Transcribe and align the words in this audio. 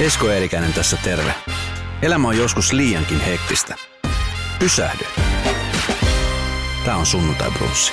Esko 0.00 0.30
Eerikäinen 0.30 0.72
tässä 0.72 0.96
terve. 1.04 1.34
Elämä 2.02 2.28
on 2.28 2.38
joskus 2.38 2.72
liiankin 2.72 3.20
hektistä. 3.20 3.74
Pysähdy. 4.58 5.04
Tämä 6.84 6.96
on 6.96 7.06
Sunnuntai 7.06 7.50
Brunssi. 7.50 7.92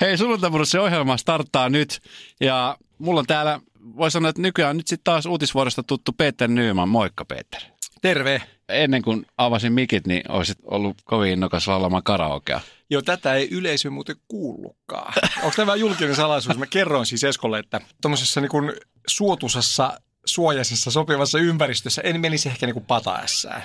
Hei, 0.00 0.18
sunnuntaimurussi 0.18 0.78
ohjelma 0.78 1.16
starttaa 1.16 1.68
nyt 1.68 2.00
ja 2.40 2.76
mulla 2.98 3.20
on 3.20 3.26
täällä, 3.26 3.60
voi 3.96 4.10
sanoa, 4.10 4.28
että 4.28 4.42
nykyään 4.42 4.76
nyt 4.76 4.86
sitten 4.86 5.04
taas 5.04 5.26
uutisvuorosta 5.26 5.82
tuttu 5.82 6.12
Peter 6.12 6.48
Nyman. 6.48 6.88
Moikka 6.88 7.24
Peter. 7.24 7.60
Terve. 8.02 8.42
Ennen 8.68 9.02
kuin 9.02 9.26
avasin 9.38 9.72
mikit, 9.72 10.06
niin 10.06 10.30
olisit 10.30 10.58
ollut 10.64 10.96
kovin 11.04 11.32
innokas 11.32 11.68
laulamaan 11.68 12.02
karaokea. 12.02 12.60
Joo, 12.90 13.02
tätä 13.02 13.34
ei 13.34 13.48
yleisö 13.50 13.90
muuten 13.90 14.16
kuullutkaan. 14.28 15.12
Onko 15.42 15.52
tämä 15.56 15.76
julkinen 15.76 16.16
salaisuus? 16.16 16.58
Mä 16.58 16.66
kerroin 16.66 17.06
siis 17.06 17.24
Eskolle, 17.24 17.58
että 17.58 17.80
tuommoisessa 18.02 18.40
niin 18.40 18.72
suotusassa 19.06 20.00
suojaisessa 20.24 20.90
sopivassa 20.90 21.38
ympäristössä 21.38 22.02
en 22.02 22.20
menisi 22.20 22.48
ehkä 22.48 22.66
niin 22.66 22.84
pataessään, 22.84 23.62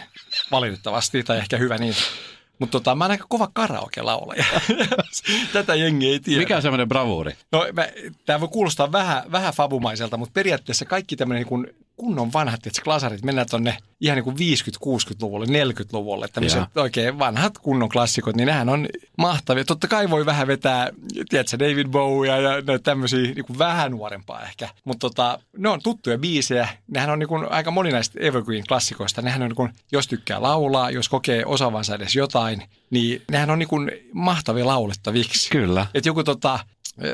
valitettavasti, 0.52 1.24
tai 1.24 1.38
ehkä 1.38 1.58
hyvä 1.58 1.78
niin. 1.78 1.96
Mutta 2.60 2.72
tota, 2.72 2.96
mä 2.96 3.04
oon 3.04 3.12
aika 3.12 3.26
kova 3.30 3.48
karaoke-laulaja. 3.54 4.46
Tätä 5.54 5.76
jengi 5.76 6.10
ei 6.10 6.20
tiedä. 6.20 6.40
Mikä 6.40 6.56
on 6.56 6.62
semmoinen 6.62 6.88
bravuuri? 6.88 7.34
No, 7.52 7.66
tämä 8.26 8.40
voi 8.40 8.48
kuulostaa 8.48 8.92
vähän, 8.92 9.32
vähän 9.32 9.54
fabumaiselta, 9.54 10.18
mutta 10.18 10.34
periaatteessa 10.34 10.86
kaikki 10.86 11.16
tämmöinen 11.16 11.46
niin 11.50 11.76
kunnon 11.98 12.34
vanhat 12.34 12.68
että 12.68 12.82
klasarit, 12.82 13.24
mennään 13.24 13.48
tuonne 13.50 13.78
ihan 14.02 14.16
niin 14.16 14.24
kuin 14.24 14.36
50-60-luvulle, 14.38 15.46
40-luvulle, 15.46 16.28
tämmöiset 16.34 16.64
oikein 16.76 17.20
vanhat 17.20 17.58
kunnon 17.58 17.90
klassikot, 17.90 18.36
niin 18.36 18.46
nehän 18.46 18.70
on 18.70 18.88
mahtavia. 19.18 19.66
Totta 19.66 19.88
kai 19.88 20.10
voi 20.10 20.26
vähän 20.26 20.48
vetää, 20.48 20.90
tiedätkö, 21.30 21.60
David 21.60 21.88
Bowie 21.88 22.42
ja 22.42 22.52
näitä 22.52 22.80
tämmöisiä 22.80 23.20
niin 23.20 23.46
kuin 23.46 23.60
vähän 23.60 23.92
nuorempaa 23.92 24.44
ehkä, 24.44 24.70
mutta 24.84 25.00
tota, 25.10 25.40
ne 25.58 25.70
on 25.70 25.80
tuttuja 25.84 26.18
biisejä. 26.18 26.68
Nehän 26.88 27.10
on 27.10 27.20
niin 27.20 27.30
kuin 27.30 27.52
aika 27.52 27.72
moninaista 27.72 28.20
Evergreen-klassikoista. 28.20 29.22
Nehän 29.22 29.42
on 29.42 29.50
niin 29.50 29.56
kuin, 29.56 29.74
jos 29.92 30.08
tykkää 30.08 30.42
laulaa, 30.42 30.92
jos 30.92 31.10
kokee 31.10 31.46
osaavansa 31.46 31.96
edes 31.96 32.16
jotain, 32.16 32.64
niin 32.90 33.22
nehän 33.32 33.50
on 33.50 33.60
niin 33.60 33.70
kuin 33.70 33.92
mahtavia 34.14 34.68
laulettaviksi. 34.68 35.50
Kyllä. 35.50 35.88
Et 35.94 36.06
joku 36.06 36.24
tota, 36.24 36.60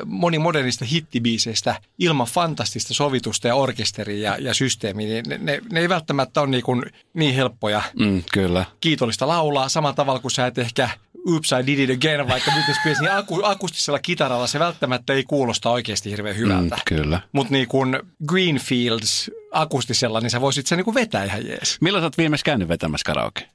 moni 0.05 0.39
modernista 0.39 0.85
hittibiiseistä 0.85 1.75
ilman 1.99 2.27
fantastista 2.27 2.93
sovitusta 2.93 3.47
ja 3.47 3.55
orkesteria 3.55 4.31
ja, 4.31 4.37
ja 4.39 4.53
systeemiä, 4.53 5.07
niin 5.07 5.25
ne, 5.27 5.37
ne, 5.37 5.61
ne 5.71 5.79
ei 5.79 5.89
välttämättä 5.89 6.41
ole 6.41 6.49
niin, 6.49 6.63
kuin 6.63 6.83
niin 7.13 7.35
helppoja. 7.35 7.81
Mm, 7.99 8.23
kyllä. 8.33 8.65
Kiitollista 8.81 9.27
laulaa 9.27 9.69
samalla 9.69 9.95
tavalla 9.95 10.19
kuin 10.19 10.31
sä 10.31 10.47
et 10.47 10.57
ehkä 10.57 10.89
Oops, 11.27 11.51
I 11.51 11.67
did 11.67 11.79
it 11.79 11.89
again, 11.89 12.27
vaikka 12.27 12.51
nyt 12.55 12.65
niin 12.85 13.11
aku, 13.19 13.43
akustisella 13.43 13.99
kitaralla 13.99 14.47
se 14.47 14.59
välttämättä 14.59 15.13
ei 15.13 15.23
kuulosta 15.23 15.69
oikeasti 15.69 16.11
hirveän 16.11 16.37
hyvältä. 16.37 16.75
Mm, 16.75 16.81
kyllä. 16.85 17.21
Mutta 17.31 17.53
niin 17.53 17.67
kuin 17.67 17.99
Greenfields 18.27 19.31
akustisella, 19.51 20.21
niin 20.21 20.29
sä 20.29 20.41
voisit 20.41 20.67
se 20.67 20.75
niin 20.75 20.85
kuin 20.85 20.95
vetää 20.95 21.23
ihan 21.23 21.47
jees. 21.47 21.77
Milloin 21.81 22.01
sä 22.01 22.05
oot 22.05 22.17
viimeksi 22.17 22.45
käynyt 22.45 22.67
vetämässä 22.67 23.05
karaoke? 23.05 23.47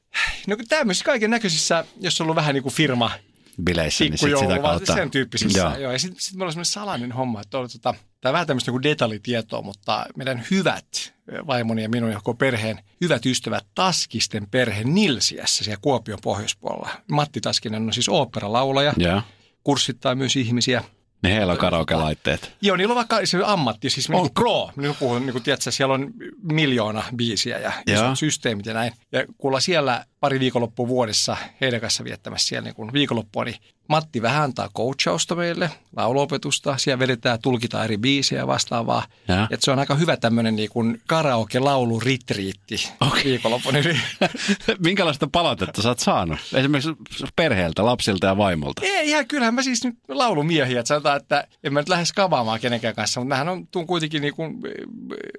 No 0.46 0.56
tämmöisissä 0.68 1.04
kaiken 1.04 1.30
näköisissä, 1.30 1.84
jos 2.00 2.20
on 2.20 2.24
ollut 2.24 2.36
vähän 2.36 2.54
niin 2.54 2.62
kuin 2.62 2.74
firma, 2.74 3.10
bileissä, 3.64 4.04
niin 4.04 4.18
sit 4.18 4.38
sitä 4.38 4.58
kautta. 4.58 4.94
sen 4.94 5.10
tyyppisissä. 5.10 5.58
Joo. 5.58 5.76
Joo. 5.76 5.92
Ja 5.92 5.98
sitten 5.98 6.20
sit 6.20 6.34
meillä 6.34 6.46
on 6.46 6.52
semmoinen 6.52 6.64
salainen 6.64 7.12
homma, 7.12 7.40
että 7.40 7.58
on, 7.58 7.68
tota, 7.72 7.94
tämä 8.20 8.30
on 8.30 8.32
vähän 8.32 8.46
tämmöistä 8.46 8.70
niin 8.70 8.82
detaljitietoa, 8.82 9.62
mutta 9.62 10.06
meidän 10.16 10.46
hyvät 10.50 11.14
vaimoni 11.46 11.82
ja 11.82 11.88
minun 11.88 12.10
ja 12.10 12.16
koko 12.16 12.34
perheen 12.34 12.80
hyvät 13.00 13.26
ystävät 13.26 13.66
Taskisten 13.74 14.46
perhe 14.50 14.84
Nilsiässä 14.84 15.64
siellä 15.64 15.78
Kuopion 15.82 16.18
pohjoispuolella. 16.22 16.90
Matti 17.10 17.40
Taskinen 17.40 17.82
on 17.82 17.92
siis 17.92 18.08
oopperalaulaja, 18.08 18.92
ja. 18.96 19.22
kurssittaa 19.64 20.14
myös 20.14 20.36
ihmisiä. 20.36 20.84
Niin 21.22 21.34
heillä 21.34 21.52
on 21.52 21.58
karaoke-laitteet. 21.58 22.52
Joo, 22.62 22.76
niillä 22.76 22.92
on 22.92 22.96
vaikka 22.96 23.26
se 23.26 23.38
ammatti, 23.44 23.90
siis 23.90 24.10
on. 24.10 24.22
Niin 24.22 24.34
pro, 24.34 24.70
niin 24.76 24.96
puhun, 24.98 25.22
niin 25.22 25.32
kuin 25.32 25.42
tiedätkö, 25.42 25.70
siellä 25.70 25.94
on 25.94 26.10
miljoona 26.52 27.04
biisiä 27.16 27.58
ja 27.58 27.72
isot 27.86 28.18
systeemit 28.18 28.66
ja 28.66 28.74
näin. 28.74 28.92
Ja 29.12 29.24
kuulla 29.38 29.60
siellä 29.60 30.04
pari 30.22 30.40
viikonloppua 30.40 30.88
vuodessa 30.88 31.36
heidän 31.60 31.80
kanssa 31.80 32.04
viettämässä 32.04 32.46
siellä 32.46 32.72
niin 32.78 32.92
viikonloppua, 32.92 33.44
niin 33.44 33.56
Matti 33.88 34.22
vähän 34.22 34.42
antaa 34.42 34.68
coachausta 34.76 35.34
meille, 35.34 35.70
lauluopetusta. 35.96 36.76
Siellä 36.76 36.98
vedetään, 36.98 37.38
tulkitaan 37.42 37.84
eri 37.84 37.98
biisejä 37.98 38.40
ja 38.40 38.46
vastaavaa. 38.46 39.06
Ja. 39.28 39.48
Et 39.50 39.62
se 39.62 39.70
on 39.70 39.78
aika 39.78 39.94
hyvä 39.94 40.16
tämmöinen 40.16 40.56
niin 40.56 40.70
kuin 40.70 41.00
karaoke-laulu-ritriitti 41.06 42.92
okay. 43.00 43.24
viikonloppuna. 43.24 43.78
Minkälaista 44.84 45.28
palautetta 45.32 45.82
sä 45.82 45.88
oot 45.88 45.98
saanut? 45.98 46.38
Esimerkiksi 46.54 46.94
perheeltä, 47.36 47.84
lapsilta 47.84 48.26
ja 48.26 48.36
vaimolta? 48.36 48.82
Ei, 48.84 49.08
ihan 49.08 49.26
kyllähän 49.26 49.54
mä 49.54 49.62
siis 49.62 49.84
nyt 49.84 49.94
laulumiehiä. 50.08 50.80
Että 50.80 50.88
sanotaan, 50.88 51.16
että 51.16 51.46
en 51.64 51.72
mä 51.72 51.80
nyt 51.80 51.88
lähde 51.88 52.04
skavaamaan 52.04 52.60
kenenkään 52.60 52.94
kanssa, 52.94 53.20
mutta 53.20 53.34
mähän 53.34 53.48
on, 53.48 53.66
tuun 53.66 53.86
kuitenkin 53.86 54.22
niin 54.22 54.34
kuin 54.34 54.60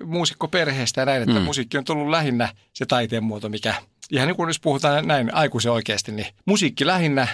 muusikko 0.05 0.47
perheestä 0.47 1.01
ja 1.01 1.05
näin, 1.05 1.21
että 1.21 1.39
mm. 1.39 1.41
musiikki 1.41 1.77
on 1.77 1.83
tullut 1.83 2.09
lähinnä 2.09 2.49
se 2.73 2.85
taiteen 2.85 3.23
muoto, 3.23 3.49
mikä 3.49 3.75
ihan 4.11 4.27
niin 4.27 4.35
kuin 4.35 4.49
jos 4.49 4.59
puhutaan 4.59 5.07
näin 5.07 5.35
aikuisen 5.35 5.71
oikeasti, 5.71 6.11
niin 6.11 6.27
musiikki 6.45 6.85
lähinnä 6.85 7.27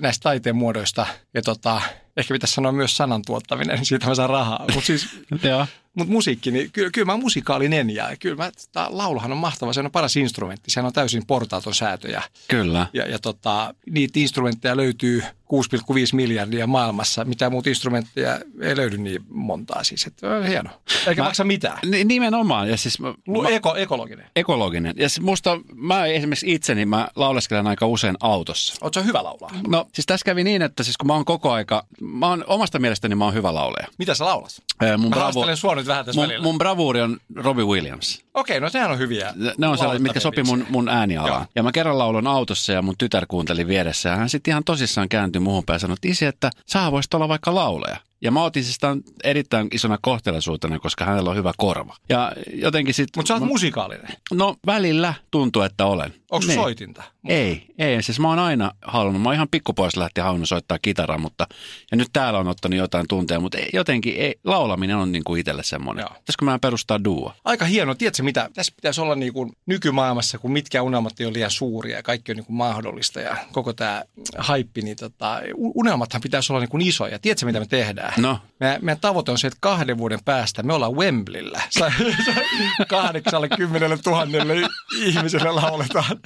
näistä 0.00 0.22
taiteen 0.22 0.56
muodoista 0.56 1.06
ja 1.34 1.42
tota, 1.42 1.82
ehkä 2.16 2.34
pitäisi 2.34 2.54
sanoa 2.54 2.72
myös 2.72 2.96
sanan 2.96 3.22
tuottaminen, 3.26 3.76
niin 3.76 3.86
siitä 3.86 4.06
mä 4.06 4.14
saan 4.14 4.30
rahaa. 4.30 4.64
Mutta 4.74 4.86
siis, 4.86 5.08
mut 5.94 6.08
musiikki, 6.08 6.50
niin 6.50 6.70
kyllä, 6.72 6.90
kyllä 6.90 7.06
mä 7.06 7.16
musikaalinen 7.16 7.90
ja 7.90 8.16
kyllä 8.20 8.36
mä, 8.36 8.50
lauluhan 8.88 9.32
on 9.32 9.38
mahtava, 9.38 9.72
se 9.72 9.80
on 9.80 9.90
paras 9.90 10.16
instrumentti, 10.16 10.70
sehän 10.70 10.86
on 10.86 10.92
täysin 10.92 11.26
portaaton 11.26 11.74
säätö. 11.74 12.08
Ja, 12.08 12.22
kyllä. 12.48 12.86
Ja, 12.92 13.08
ja 13.08 13.18
tota, 13.18 13.74
niitä 13.90 14.20
instrumentteja 14.20 14.76
löytyy 14.76 15.22
6,5 15.52 15.88
miljardia 16.12 16.66
maailmassa. 16.66 17.24
Mitä 17.24 17.50
muut 17.50 17.66
instrumentteja 17.66 18.40
ei 18.60 18.76
löydy 18.76 18.98
niin 18.98 19.22
montaa 19.28 19.84
siis. 19.84 20.06
Että 20.06 20.36
on 20.36 20.46
hieno. 20.46 20.70
Eikä 21.06 21.22
mä, 21.22 21.28
maksa 21.28 21.44
mitään. 21.44 21.78
Nimenomaan. 22.04 22.68
Ja 22.68 22.76
siis, 22.76 23.00
mä, 23.00 23.14
Eko, 23.50 23.76
ekologinen. 23.76 24.26
Ekologinen. 24.36 24.94
Ja 24.96 25.08
siis 25.08 25.20
musta, 25.20 25.60
mä 25.74 26.06
esimerkiksi 26.06 26.54
itseni, 26.54 26.86
mä 26.86 27.08
lauleskelen 27.16 27.66
aika 27.66 27.86
usein 27.86 28.16
autossa. 28.20 28.74
Oletko 28.80 29.02
hyvä 29.02 29.24
laulaa? 29.24 29.50
No 29.68 29.86
siis 29.92 30.06
tässä 30.06 30.24
kävi 30.24 30.44
niin, 30.44 30.62
että 30.62 30.82
siis 30.82 30.96
kun 30.96 31.06
mä 31.06 31.14
oon 31.14 31.24
koko 31.24 31.52
aika, 31.52 31.86
mä 32.00 32.28
oon 32.28 32.44
omasta 32.46 32.78
mielestäni 32.78 33.14
mä 33.14 33.24
oon 33.24 33.34
hyvä 33.34 33.54
laulaja. 33.54 33.86
Mitä 33.98 34.14
sä 34.14 34.24
laulat? 34.24 34.62
Ee, 34.82 34.96
mun 34.96 35.10
mä 35.10 35.16
bravu... 35.16 35.56
sua 35.56 35.74
nyt 35.74 35.86
vähän 35.86 36.04
tässä 36.04 36.20
mun, 36.20 36.28
välillä. 36.28 36.42
mun 36.42 36.58
bravuuri 36.58 37.00
on 37.00 37.18
Robbie 37.36 37.64
Williams. 37.64 38.24
Okei, 38.34 38.60
no 38.60 38.70
sehän 38.70 38.90
on 38.90 38.98
hyviä. 38.98 39.34
Ne 39.58 39.68
on 39.68 39.78
sellaiset, 39.78 40.02
mitkä 40.02 40.20
sopi 40.20 40.42
mun, 40.42 40.66
mun 40.70 40.88
äänialaan. 40.88 41.46
Ja 41.54 41.62
mä 41.62 41.72
kerran 41.72 41.98
laulun 41.98 42.26
autossa 42.26 42.72
ja 42.72 42.82
mun 42.82 42.94
tytär 42.98 43.26
kuunteli 43.26 43.66
vieressä 43.66 44.08
ja 44.08 44.16
hän 44.16 44.28
sitten 44.28 44.52
ihan 44.52 44.64
tosissaan 44.64 45.08
kääntyi 45.08 45.33
muuhun 45.42 45.64
päin 45.64 45.80
sanoi, 45.80 45.94
että 45.94 46.08
isi, 46.08 46.26
että 46.26 46.50
sä 46.66 46.92
voisit 46.92 47.14
olla 47.14 47.28
vaikka 47.28 47.54
lauleja. 47.54 47.96
Ja 48.24 48.30
mä 48.30 48.42
otin 48.42 48.64
siis 48.64 48.78
tämän 48.78 49.02
erittäin 49.24 49.68
isona 49.72 49.98
kohtelaisuutena, 50.02 50.78
koska 50.78 51.04
hänellä 51.04 51.30
on 51.30 51.36
hyvä 51.36 51.52
korva. 51.56 51.96
Ja 52.08 52.32
jotenkin 52.52 52.94
sit... 52.94 53.08
Mutta 53.16 53.28
sä 53.28 53.34
oot 53.34 53.42
mä... 53.42 53.46
musikaalinen. 53.46 54.08
No 54.32 54.56
välillä 54.66 55.14
tuntuu, 55.30 55.62
että 55.62 55.86
olen. 55.86 56.14
Onko 56.30 56.46
niin. 56.46 56.54
soitinta? 56.54 57.02
Ei, 57.28 57.66
ei. 57.78 58.02
Siis 58.02 58.20
mä 58.20 58.28
oon 58.28 58.38
aina 58.38 58.72
halunnut, 58.82 59.22
mä 59.22 59.28
oon 59.28 59.34
ihan 59.34 59.48
pikkupois 59.50 59.96
lähti 59.96 60.20
halunnut 60.20 60.48
soittaa 60.48 60.78
kitaraa, 60.82 61.18
mutta 61.18 61.46
ja 61.90 61.96
nyt 61.96 62.08
täällä 62.12 62.38
on 62.38 62.48
ottanut 62.48 62.78
jotain 62.78 63.08
tunteja, 63.08 63.40
mutta 63.40 63.58
ei, 63.58 63.68
jotenkin 63.72 64.16
ei, 64.16 64.34
laulaminen 64.44 64.96
on 64.96 65.12
niin 65.12 65.24
kuin 65.24 65.40
itselle 65.40 65.62
semmoinen. 65.62 66.04
Pitäisikö 66.04 66.44
mä 66.44 66.58
perustaa 66.58 67.04
duo? 67.04 67.32
Aika 67.44 67.64
hieno. 67.64 67.94
Tiedätkö 67.94 68.22
mitä? 68.22 68.50
Tässä 68.54 68.72
pitäisi 68.76 69.00
olla 69.00 69.14
niin 69.14 69.32
kuin 69.32 69.52
nykymaailmassa, 69.66 70.38
kun 70.38 70.52
mitkä 70.52 70.82
unelmat 70.82 71.20
ei 71.20 71.26
ole 71.26 71.34
liian 71.34 71.50
suuria 71.50 71.96
ja 71.96 72.02
kaikki 72.02 72.32
on 72.32 72.36
niin 72.36 72.46
kuin 72.46 72.56
mahdollista 72.56 73.20
ja 73.20 73.36
koko 73.52 73.72
tämä 73.72 74.02
haippi, 74.38 74.82
niin 74.82 74.96
tota, 74.96 75.40
unelmathan 75.58 76.22
pitäisi 76.22 76.52
olla 76.52 76.60
niin 76.60 76.70
kuin 76.70 76.82
isoja. 76.82 77.18
Tiedätkö 77.18 77.46
mitä 77.46 77.60
me 77.60 77.66
tehdään? 77.66 78.13
No. 78.16 78.38
Meidän, 78.60 78.84
meidän 78.84 79.00
tavoite 79.00 79.30
on 79.30 79.38
se, 79.38 79.46
että 79.46 79.58
kahden 79.60 79.98
vuoden 79.98 80.24
päästä 80.24 80.62
me 80.62 80.72
ollaan 80.74 80.96
Wembleyllä. 80.96 81.60
80 82.88 83.98
tuhannelle 84.04 84.68
ihmiselle 84.96 85.52
lauletaan. 85.52 86.20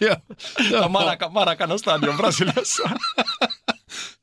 Joo. 0.70 0.88
Maracana 1.30 1.78
Stadion 1.78 2.16
Brasiliassa. 2.16 2.90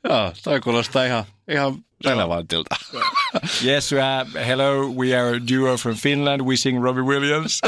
Joo, 0.10 0.34
toi 0.44 0.62
kuulostaa 0.62 1.06
ihan, 1.06 1.26
ihan 1.52 1.76
relevantilta. 2.06 2.76
yes, 3.66 3.92
uh, 3.92 4.46
hello, 4.48 4.88
we 4.88 5.16
are 5.16 5.38
a 5.38 5.40
duo 5.54 5.78
from 5.78 5.96
Finland, 5.96 6.42
we 6.42 6.58
sing 6.58 6.84
Robbie 6.84 7.04
Williams. 7.04 7.62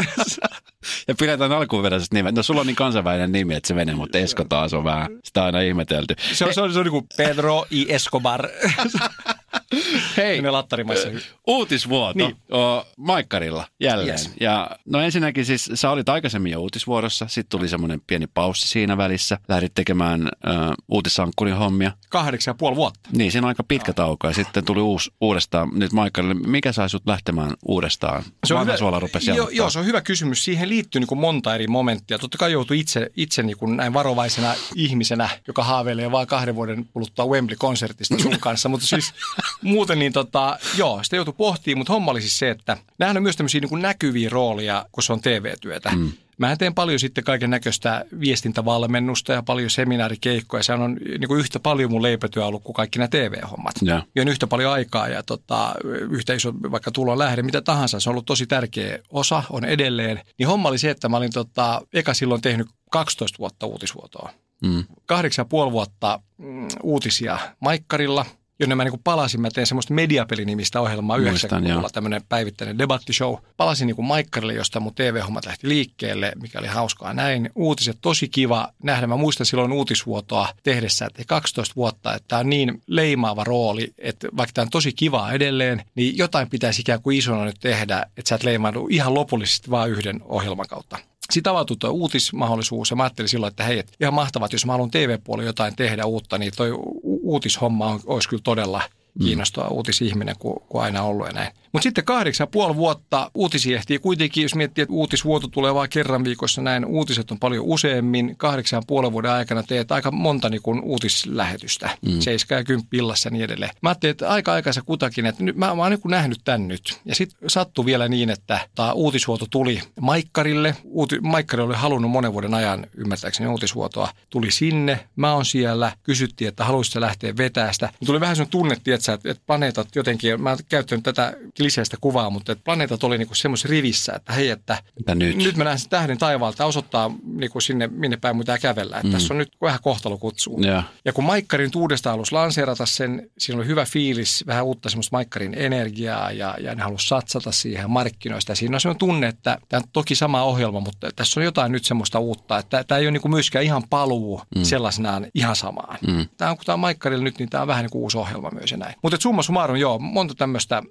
ja 1.08 1.16
pidetään 1.20 1.52
alkuperäisestä 1.52 2.16
nimet. 2.16 2.36
No 2.36 2.44
sulla 2.44 2.62
on 2.62 2.68
niin 2.68 2.76
kansainvälinen 2.76 3.32
nimi, 3.32 3.56
että 3.56 3.68
se 3.68 3.74
menee, 3.74 3.96
mutta 3.96 4.18
Esko 4.18 4.44
taas 4.44 4.74
on 4.74 4.84
vähän, 4.84 5.10
sitä 5.24 5.42
on 5.42 5.46
aina 5.46 5.62
ihmetelty. 5.62 6.16
Se 6.34 6.46
on, 6.46 6.54
se 6.54 6.62
on, 6.62 6.74
se 6.74 6.80
on 6.80 6.86
niin 6.86 6.92
kuin 6.92 7.08
Pedro 7.18 7.66
y 7.72 7.86
Escobar. 7.90 8.48
Hei, 10.18 10.42
lattarimaissa. 10.42 11.10
uutisvuoto 11.48 12.18
niin. 12.18 12.38
o, 12.54 12.88
Maikkarilla 12.98 13.68
jälleen. 13.80 14.10
Yes. 14.10 14.32
Ja 14.40 14.70
no 14.86 15.00
ensinnäkin 15.00 15.46
siis 15.46 15.70
sä 15.74 15.90
olit 15.90 16.10
aikaisemmin 16.10 16.52
jo 16.52 16.62
uutisvuorossa, 16.62 17.28
sitten 17.28 17.60
tuli 17.60 17.68
semmoinen 17.68 18.02
pieni 18.08 18.28
paussi 18.28 18.68
siinä 18.68 18.98
välissä. 18.98 19.38
Lähdit 19.48 19.74
tekemään 19.76 20.28
ö, 20.28 20.50
uutisankkurin 20.88 21.56
hommia. 21.56 21.92
Kahdeksan 22.10 22.52
ja 22.52 22.56
puoli 22.56 22.76
vuotta. 22.76 23.10
Niin, 23.12 23.32
siinä 23.32 23.46
on 23.46 23.50
aika 23.50 23.64
pitkä 23.74 23.94
tauko 23.94 24.28
ja 24.28 24.34
sitten 24.34 24.66
tuli 24.66 24.82
uus, 24.82 25.12
uudestaan 25.22 25.70
nyt 25.74 25.92
Maikkarille. 25.92 26.34
Mikä 26.34 26.72
sai 26.72 26.90
sut 26.90 27.04
lähtemään 27.06 27.52
uudestaan? 27.66 28.24
Se 28.46 28.54
on 28.54 28.62
hyvä, 28.62 28.78
suola 28.78 29.00
rupesi 29.00 29.32
jo, 29.32 29.50
joo, 29.50 29.70
se 29.70 29.80
on 29.80 29.86
hyvä 29.86 30.02
kysymys. 30.02 30.46
Siihen 30.46 30.70
liittyy 30.70 31.00
niin 31.00 31.08
kuin 31.08 31.20
monta 31.20 31.56
eri 31.56 31.68
momenttia. 31.68 32.20
Totta 32.20 32.38
kai 32.38 32.52
joutuu 32.52 32.78
itse, 32.78 33.12
itse 33.16 33.44
niin 33.44 33.58
kuin 33.58 33.78
näin 33.78 33.94
varovaisena 33.94 34.56
ihmisenä, 34.76 35.30
joka 35.48 35.64
haaveilee 35.64 36.12
vain 36.12 36.28
kahden 36.28 36.56
vuoden 36.56 36.86
kuluttua 36.94 37.26
Wembley-konsertista 37.26 38.20
sun 38.20 38.40
kanssa, 38.48 38.70
mutta 38.70 38.88
siis 38.88 39.14
muuten 39.62 40.00
niin 40.00 40.14
tota, 40.14 40.58
joo, 40.78 41.04
sitä 41.04 41.16
joutui 41.16 41.34
pohtimaan, 41.38 41.78
mutta 41.78 41.94
homma 41.94 42.12
oli 42.12 42.22
siis 42.22 42.40
se, 42.40 42.50
että 42.50 42.78
nämähän 43.00 43.18
on 43.18 43.24
myös 43.24 43.36
tämmöisiä 43.36 43.62
niin 43.62 43.82
näkyviä 43.82 44.30
roolia, 44.30 44.86
kun 44.92 45.04
se 45.04 45.14
on 45.14 45.22
TV-työtä. 45.22 45.92
Mm. 45.96 46.12
Mä 46.38 46.56
teen 46.56 46.74
paljon 46.74 47.00
sitten 47.00 47.24
kaiken 47.24 47.50
näköistä 47.50 48.06
viestintävalmennusta 48.20 49.34
ja 49.34 49.44
paljon 49.44 49.70
seminaarikeikkoja. 49.70 50.64
Se 50.64 50.74
on 50.74 50.98
niin 51.20 51.28
kuin 51.28 51.40
yhtä 51.40 51.60
paljon 51.60 51.92
mun 51.92 52.02
leipätyö 52.02 52.46
ollut 52.46 52.64
kuin 52.64 52.74
kaikki 52.74 53.00
nämä 53.00 53.08
TV-hommat. 53.08 53.76
Ja, 53.82 54.04
ja 54.16 54.22
on 54.22 54.28
yhtä 54.28 54.48
paljon 54.48 54.72
aikaa 54.72 55.08
ja 55.08 55.24
tota, 55.24 55.74
yhtä 56.12 56.34
iso 56.34 56.54
vaikka 56.54 56.92
tulon 56.92 57.20
lähde, 57.20 57.42
mitä 57.42 57.62
tahansa. 57.62 58.00
Se 58.00 58.10
on 58.10 58.12
ollut 58.12 58.26
tosi 58.26 58.48
tärkeä 58.48 59.00
osa, 59.10 59.44
on 59.50 59.66
edelleen. 59.66 60.22
Niin 60.40 60.48
homma 60.48 60.70
oli 60.70 60.78
se, 60.78 60.90
että 60.90 61.10
mä 61.10 61.18
olin 61.18 61.34
tota, 61.34 61.82
eka 61.94 62.14
silloin 62.14 62.42
tehnyt 62.42 62.68
12 62.92 63.40
vuotta 63.40 63.66
uutisvuotoa. 63.66 64.30
Mm. 64.64 64.84
Kahdeksan 65.06 65.44
ja 65.44 65.48
puoli 65.50 65.72
vuotta 65.72 66.20
mm, 66.38 66.68
uutisia 66.84 67.40
Maikkarilla– 67.60 68.26
jonne 68.60 68.76
mä 68.76 68.84
niin 68.84 69.00
palasin. 69.04 69.42
Mä 69.42 69.50
tein 69.52 69.68
semmoista 69.68 69.94
mediapelinimistä 69.94 70.82
ohjelmaa 70.82 71.18
90-luvulla, 71.18 71.90
tämmöinen 71.90 72.22
päivittäinen 72.30 72.78
debattishow. 72.78 73.36
Palasin 73.58 73.86
niin 73.86 74.06
Maikkarille, 74.06 74.54
josta 74.54 74.80
mun 74.80 74.96
TV-hommat 74.96 75.46
lähti 75.46 75.70
liikkeelle, 75.70 76.32
mikä 76.42 76.60
oli 76.60 76.68
hauskaa 76.68 77.14
näin. 77.14 77.50
Uutiset 77.56 77.98
tosi 78.02 78.28
kiva 78.28 78.70
nähdä. 78.84 79.08
Mä 79.08 79.18
muistan 79.18 79.46
silloin 79.46 79.72
uutisvuotoa 79.72 80.48
tehdessä, 80.64 81.06
että 81.06 81.24
12 81.28 81.76
vuotta, 81.76 82.16
että 82.16 82.28
tämä 82.28 82.40
on 82.40 82.50
niin 82.50 82.82
leimaava 82.88 83.44
rooli, 83.44 83.94
että 83.98 84.28
vaikka 84.38 84.54
tämä 84.54 84.64
on 84.64 84.70
tosi 84.70 84.94
kiva 84.94 85.32
edelleen, 85.32 85.84
niin 85.96 86.18
jotain 86.18 86.50
pitäisi 86.50 86.82
ikään 86.82 87.02
kuin 87.02 87.18
isona 87.18 87.46
nyt 87.46 87.60
tehdä, 87.60 88.06
että 88.18 88.30
sä 88.30 88.36
et 88.36 88.44
leimaannu 88.44 88.88
ihan 88.92 89.14
lopullisesti 89.14 89.70
vain 89.70 89.92
yhden 89.92 90.22
ohjelman 90.24 90.68
kautta. 90.68 90.98
Sitten 91.32 91.52
avautui 91.52 91.78
tuo 91.78 91.90
uutismahdollisuus 91.90 92.90
ja 92.90 92.96
mä 92.96 93.04
ajattelin 93.04 93.30
silloin, 93.30 93.52
että 93.52 93.64
hei, 93.64 93.80
että 93.80 93.94
ihan 94.00 94.14
mahtavat, 94.14 94.54
jos 94.54 94.66
mä 94.66 94.72
haluan 94.72 94.92
TV-puolella 94.92 95.50
jotain 95.50 95.76
tehdä 95.76 96.06
uutta, 96.06 96.38
niin 96.38 96.54
toi 96.58 96.70
uutishomma 97.04 97.86
on, 97.86 98.00
olisi 98.06 98.30
kyllä 98.30 98.42
todella 98.44 98.82
Mm. 99.20 99.26
kiinnostava 99.26 99.68
uutisihminen 99.68 100.36
kuin, 100.40 100.56
kuin 100.70 100.84
aina 100.84 101.04
ollut 101.04 101.28
ja 101.28 101.34
näin. 101.34 101.54
Mutta 101.74 101.84
sitten 101.84 102.06
kahdeksan 102.06 102.48
puoli 102.48 102.76
vuotta 102.76 103.32
uutisia 103.34 103.78
ehtii 103.78 104.00
kuitenkin, 104.00 104.44
jos 104.44 104.56
miettii, 104.56 104.82
että 104.82 104.94
uutisvuoto 104.94 105.48
tulee 105.48 105.74
vain 105.74 105.90
kerran 105.90 106.24
viikossa 106.24 106.62
näin, 106.62 106.86
uutiset 106.86 107.32
on 107.32 107.40
paljon 107.40 107.66
useammin. 107.66 108.36
Kahdeksan 108.38 108.84
puolen 108.88 109.12
vuoden 109.12 109.32
aikana 109.32 109.64
teet 109.64 109.92
aika 109.92 110.12
monta 110.12 110.50
niin 110.50 110.62
kuin 110.62 110.82
uutislähetystä, 110.82 111.98
mm. 112.02 112.20
seiska 112.20 112.56
ja 112.56 112.64
kymppi 112.64 112.98
illassa 112.98 113.28
ja 113.28 113.32
niin 113.32 113.44
edelleen. 113.44 113.72
Mä 113.82 113.90
ajattelin, 113.90 114.12
että 114.12 114.30
aika 114.30 114.54
aikansa 114.54 114.82
kutakin, 114.82 115.26
että 115.26 115.44
nyt, 115.44 115.56
mä, 115.56 115.76
mä 115.76 115.82
oon 115.82 115.92
niin 115.92 116.02
nähnyt 116.06 116.40
tämän 116.44 116.68
nyt. 116.68 117.00
Ja 117.06 117.16
sitten 117.16 117.50
sattui 117.50 117.86
vielä 117.86 118.08
niin, 118.08 118.30
että 118.30 118.60
tämä 118.76 118.94
uutisvuoto 118.94 119.46
tuli 119.50 119.82
Maikkarille. 120.02 120.76
Uuti, 120.84 121.20
Maikkari 121.20 121.64
oli 121.64 121.76
halunnut 121.76 122.12
monen 122.12 122.34
vuoden 122.34 122.54
ajan, 122.54 122.88
ymmärtääkseni 122.98 123.50
uutisvuotoa, 123.50 124.10
tuli 124.30 124.52
sinne. 124.52 125.00
Mä 125.16 125.34
oon 125.34 125.46
siellä, 125.46 125.92
kysyttiin, 126.04 126.48
että 126.48 126.66
haluaisitko 126.66 127.02
lähteä 127.02 127.38
vetää 127.38 127.74
sitä. 127.74 127.90
Tuli 128.06 128.20
vähän 128.20 128.36
sellainen 128.36 128.52
tunne, 128.52 128.74
että, 128.74 129.14
että 129.14 129.44
planeetat 129.46 129.96
jotenkin, 129.96 130.42
mä 130.42 130.50
oon 130.50 130.60
käyttänyt 130.70 131.04
tätä 131.04 131.34
kliseistä 131.64 131.98
kuvaa, 132.02 132.30
mutta 132.30 132.52
että 132.52 132.64
planeetat 132.64 133.04
oli 133.04 133.18
niinku 133.18 133.36
semmoisessa 133.36 133.70
rivissä, 133.70 134.14
että 134.16 134.34
hei, 134.34 134.50
että 134.50 134.84
nyt? 135.16 135.38
nyt 135.38 135.58
mä 135.58 135.64
näen 135.64 135.80
sen 135.80 135.90
tähden 135.90 136.18
taivaalta 136.18 136.66
osoittaa 136.66 137.12
niinku 137.24 137.62
sinne, 137.62 137.88
minne 137.88 138.18
päin 138.18 138.38
mitä 138.38 138.58
kävellä. 138.58 138.96
Että 138.96 139.08
mm. 139.08 139.14
Tässä 139.14 139.34
on 139.34 139.38
nyt 139.38 139.52
vähän 139.62 139.80
kohtalo 139.84 140.18
kutsuu. 140.18 140.60
Ja. 140.62 140.84
ja 141.06 141.14
kun 141.14 141.24
Maikkarin 141.24 141.72
uudestaan 141.76 142.14
halusi 142.14 142.32
lanseerata 142.32 142.86
sen, 142.86 143.30
siinä 143.38 143.60
oli 143.60 143.68
hyvä 143.68 143.86
fiilis, 143.86 144.44
vähän 144.48 144.66
uutta 144.66 144.90
semmoista 144.90 145.16
Maikkarin 145.16 145.54
energiaa 145.54 146.32
ja, 146.32 146.56
ja 146.60 146.76
ne 146.76 146.84
halusi 146.84 147.08
satsata 147.08 147.52
siihen 147.52 147.90
markkinoista. 147.90 148.52
Ja 148.52 148.56
siinä 148.56 148.76
on 148.76 148.82
semmoinen 148.82 149.00
tunne, 149.00 149.28
että 149.28 149.58
tämä 149.70 149.82
on 149.84 149.90
toki 149.94 150.16
sama 150.16 150.44
ohjelma, 150.44 150.80
mutta 150.80 151.10
tässä 151.16 151.40
on 151.40 151.44
jotain 151.44 151.72
nyt 151.72 151.86
semmoista 151.86 152.20
uutta, 152.20 152.58
että 152.58 152.84
tämä 152.84 153.00
ei 153.00 153.06
ole 153.06 153.12
niinku 153.12 153.28
myöskään 153.28 153.66
ihan 153.66 153.84
paluu 153.90 154.42
mm. 154.56 154.64
sellaisenaan 154.64 155.28
ihan 155.36 155.56
samaan. 155.56 155.98
Mm. 156.08 156.28
Tämä 156.38 156.52
on, 156.52 156.58
kun 156.58 156.66
tämä 156.66 156.74
on 156.74 156.80
Maikkarilla 156.80 157.24
nyt, 157.24 157.40
niin 157.40 157.50
tämä 157.50 157.62
on 157.62 157.68
vähän 157.68 157.84
niin 157.84 157.92
kuin 157.92 158.02
uusi 158.02 158.18
ohjelma 158.18 158.50
myös 158.52 158.72
ja 158.72 158.78
näin. 158.78 158.96
Mutta 159.04 159.18
summa 159.22 159.44
summarum, 159.44 159.78
joo, 159.78 160.00
monta 160.00 160.36
tämmöistä 160.36 160.84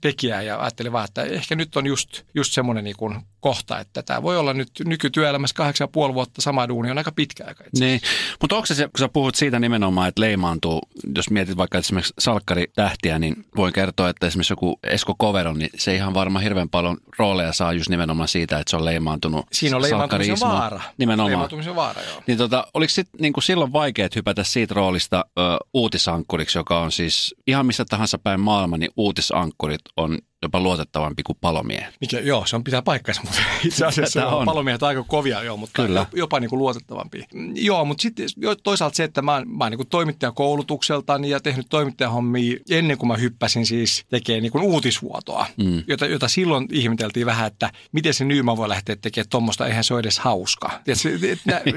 tekijää 0.00 0.42
ja 0.42 0.60
ajattelin 0.60 0.92
vaan, 0.92 1.04
että 1.04 1.22
ehkä 1.22 1.54
nyt 1.54 1.76
on 1.76 1.86
just, 1.86 2.22
just 2.34 2.52
semmoinen 2.52 2.84
niin 2.84 2.96
kuin 2.96 3.20
kohta, 3.40 3.80
että 3.80 4.02
tämä 4.02 4.22
voi 4.22 4.38
olla 4.38 4.54
nyt 4.54 4.70
nykytyöelämässä 4.84 5.54
kahdeksan 5.54 5.84
ja 5.84 5.88
puoli 5.88 6.14
vuotta 6.14 6.42
sama 6.42 6.68
duuni 6.68 6.90
on 6.90 6.98
aika 6.98 7.12
pitkä 7.12 7.44
aika 7.46 7.64
Niin, 7.78 8.00
mutta 8.40 8.56
onko 8.56 8.66
se, 8.66 8.74
kun 8.74 8.98
sä 8.98 9.08
puhut 9.08 9.34
siitä 9.34 9.58
nimenomaan, 9.58 10.08
että 10.08 10.20
leimaantuu, 10.20 10.80
jos 11.16 11.30
mietit 11.30 11.56
vaikka 11.56 11.78
esimerkiksi 11.78 12.14
salkkari 12.18 12.64
tähtiä, 12.74 13.18
niin 13.18 13.44
voin 13.56 13.72
kertoa, 13.72 14.08
että 14.08 14.26
esimerkiksi 14.26 14.52
joku 14.52 14.78
Esko 14.82 15.14
Koveron, 15.18 15.58
niin 15.58 15.70
se 15.74 15.94
ihan 15.94 16.14
varmaan 16.14 16.42
hirveän 16.42 16.68
paljon 16.68 16.96
rooleja 17.18 17.52
saa 17.52 17.72
just 17.72 17.88
nimenomaan 17.88 18.28
siitä, 18.28 18.58
että 18.58 18.70
se 18.70 18.76
on 18.76 18.84
leimaantunut 18.84 19.46
Siinä 19.52 19.76
on 19.76 19.82
leimaantumisen 19.82 20.40
vaara. 20.40 20.80
Nimenomaan. 20.98 21.30
Leimaantumisen 21.30 21.76
vaara, 21.76 22.02
joo. 22.02 22.22
Niin 22.26 22.38
tota, 22.38 22.66
oliko 22.74 22.90
sit, 22.90 23.08
niin 23.20 23.32
kuin 23.32 23.44
silloin 23.44 23.72
vaikea 23.72 24.08
hypätä 24.16 24.44
siitä 24.44 24.74
roolista 24.74 25.24
ö, 25.38 25.40
uutisankkuriksi, 25.74 26.58
joka 26.58 26.80
on 26.80 26.92
siis 26.92 27.34
ihan 27.46 27.66
missä 27.66 27.84
tahansa 27.84 28.18
päin 28.18 28.40
maailma, 28.40 28.78
niin 28.78 28.90
uutisankkurit 29.66 29.80
on 29.96 30.18
jopa 30.42 30.60
luotettavampi 30.60 31.22
kuin 31.22 31.38
palomiehet. 31.40 31.94
Mikä, 32.00 32.20
joo, 32.20 32.46
se 32.46 32.56
on 32.56 32.64
pitää 32.64 32.82
paikkansa, 32.82 33.20
mutta 33.24 33.38
itse 33.66 33.86
asiassa 33.86 34.26
on. 34.26 34.44
palomiehet 34.44 34.82
aika 34.82 35.04
kovia, 35.04 35.42
joo, 35.42 35.56
mutta 35.56 35.82
Kyllä. 35.82 36.06
jopa 36.14 36.40
niin 36.40 36.50
kuin 36.50 36.58
luotettavampi. 36.58 37.24
Joo, 37.54 37.84
mutta 37.84 38.02
sitten 38.02 38.26
toisaalta 38.62 38.96
se, 38.96 39.04
että 39.04 39.22
mä, 39.22 39.42
mä 39.46 39.64
oon 39.64 39.72
niin 39.72 39.88
toimittajakoulutukseltani 39.88 41.30
ja 41.30 41.40
tehnyt 41.40 41.66
toimittajahommia 41.70 42.58
ennen 42.70 42.98
kuin 42.98 43.08
mä 43.08 43.16
hyppäsin 43.16 43.66
siis 43.66 44.04
tekemään 44.10 44.42
niin 44.42 44.52
kuin 44.52 44.64
uutisvuotoa, 44.64 45.46
mm. 45.56 45.82
jota, 45.86 46.06
jota 46.06 46.28
silloin 46.28 46.68
ihmeteltiin 46.70 47.26
vähän, 47.26 47.46
että 47.46 47.70
miten 47.92 48.14
se 48.14 48.24
Nyman 48.24 48.56
voi 48.56 48.68
lähteä 48.68 48.96
tekemään 48.96 49.28
tuommoista, 49.30 49.66
eihän 49.66 49.84
se 49.84 49.94
ole 49.94 50.00
edes 50.00 50.18
hauska. 50.18 50.80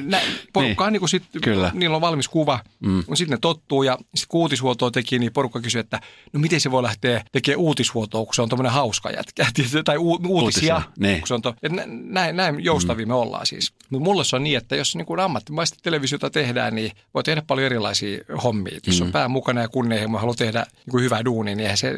nä, 0.06 0.22
porukka 0.54 0.86
niin. 0.86 0.94
niin 0.94 1.00
kuin 1.00 1.10
sit, 1.10 1.24
Kyllä. 1.44 1.72
niillä 1.74 1.96
on 1.96 2.02
valmis 2.02 2.28
kuva, 2.28 2.60
mm. 2.80 3.04
sitten 3.14 3.30
ne 3.30 3.38
tottuu 3.42 3.84
ja 3.84 3.98
sitten 3.98 4.28
kun 4.28 4.42
uutisvuotoa 4.42 4.92
teki, 4.92 5.20
niin 5.20 5.34
porukka 5.34 5.62
kysyi, 5.62 5.80
että 5.80 6.00
no 6.34 6.40
miten 6.40 6.62
se 6.62 6.72
voi 6.72 6.84
lähteä 6.84 7.24
tekemään 7.32 7.60
uutisvuotoa, 7.60 8.26
kun 8.26 8.34
se 8.36 8.42
on 8.42 8.49
tuommoinen 8.50 8.72
hauska 8.72 9.10
jätkä, 9.10 9.46
tai 9.86 9.98
u- 9.98 10.20
uutisia. 10.28 10.76
uutisia 10.76 10.82
niin. 11.00 11.22
se 11.26 11.34
on 11.34 11.42
to, 11.42 11.56
että 11.64 11.84
näin, 11.88 12.36
näin 12.36 12.64
joustavia 12.64 13.06
mm. 13.06 13.10
me 13.10 13.16
ollaan 13.16 13.46
siis. 13.46 13.74
Mutta 13.90 14.04
mulle 14.04 14.24
se 14.24 14.36
on 14.36 14.44
niin, 14.44 14.58
että 14.58 14.76
jos 14.76 14.96
niin 14.96 15.06
kuin 15.06 15.20
ammattimaista 15.20 15.78
televisiota 15.84 16.30
tehdään, 16.30 16.76
niin 16.76 16.92
voi 17.14 17.24
tehdä 17.24 17.42
paljon 17.48 17.66
erilaisia 17.66 18.20
hommia. 18.44 18.80
Jos 18.88 19.00
mm. 19.00 19.06
on 19.06 19.12
pää 19.12 19.28
mukana 19.28 19.62
ja 19.62 19.68
kunnianhimo 19.68 20.18
haluaa 20.18 20.36
tehdä 20.36 20.60
niin 20.60 20.92
kuin 20.92 21.04
hyvää 21.04 21.26
duunia, 21.26 21.56
niin 21.56 21.64
eihän 21.64 21.78
se 21.78 21.96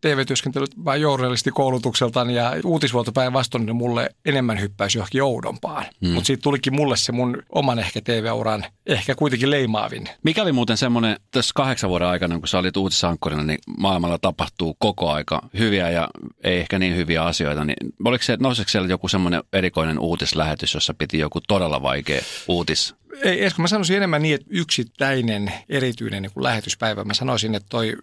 TV-työskentely 0.00 0.66
vain 0.84 1.00
journalisti 1.00 1.50
koulutukseltaan 1.50 2.30
ja 2.30 2.52
uutisvuotopäin 2.64 3.32
vastoin 3.32 3.66
niin 3.66 3.76
mulle 3.76 4.10
enemmän 4.24 4.60
hyppäisi 4.60 4.98
johonkin 4.98 5.22
oudompaan. 5.22 5.84
Mm. 6.00 6.08
Mutta 6.08 6.26
siitä 6.26 6.42
tulikin 6.42 6.74
mulle 6.74 6.96
se 6.96 7.12
mun 7.12 7.42
oman 7.52 7.78
ehkä 7.78 8.00
TV-uran 8.00 8.64
ehkä 8.86 9.14
kuitenkin 9.14 9.50
leimaavin. 9.50 10.08
Mikä 10.22 10.42
oli 10.42 10.52
muuten 10.52 10.76
semmoinen, 10.76 11.16
tässä 11.30 11.52
kahdeksan 11.54 11.90
vuoden 11.90 12.08
aikana, 12.08 12.38
kun 12.38 12.48
sä 12.48 12.58
olit 12.58 12.76
uutisankkurina, 12.76 13.42
niin 13.42 13.58
maailmalla 13.78 14.18
tapahtuu 14.18 14.76
koko 14.78 15.10
aika 15.10 15.48
hyviä 15.58 15.90
ja 15.94 16.08
ei 16.44 16.60
ehkä 16.60 16.78
niin 16.78 16.96
hyviä 16.96 17.22
asioita, 17.22 17.64
niin 17.64 17.76
oliko 18.04 18.24
se, 18.24 18.36
nousiko 18.40 18.68
siellä 18.68 18.88
joku 18.88 19.08
semmoinen 19.08 19.42
erikoinen 19.52 19.98
uutislähetys, 19.98 20.74
jossa 20.74 20.94
piti 20.94 21.18
joku 21.18 21.40
todella 21.40 21.82
vaikea 21.82 22.20
uutis 22.48 22.94
ei, 23.22 23.44
Esko, 23.44 23.62
mä 23.62 23.68
sanoisin 23.68 23.96
enemmän 23.96 24.22
niin, 24.22 24.34
että 24.34 24.46
yksittäinen 24.50 25.52
erityinen 25.68 26.22
niin 26.22 26.32
kuin 26.32 26.44
lähetyspäivä. 26.44 27.04
Mä 27.04 27.14
sanoisin, 27.14 27.54
että 27.54 27.68
toi, 27.68 27.96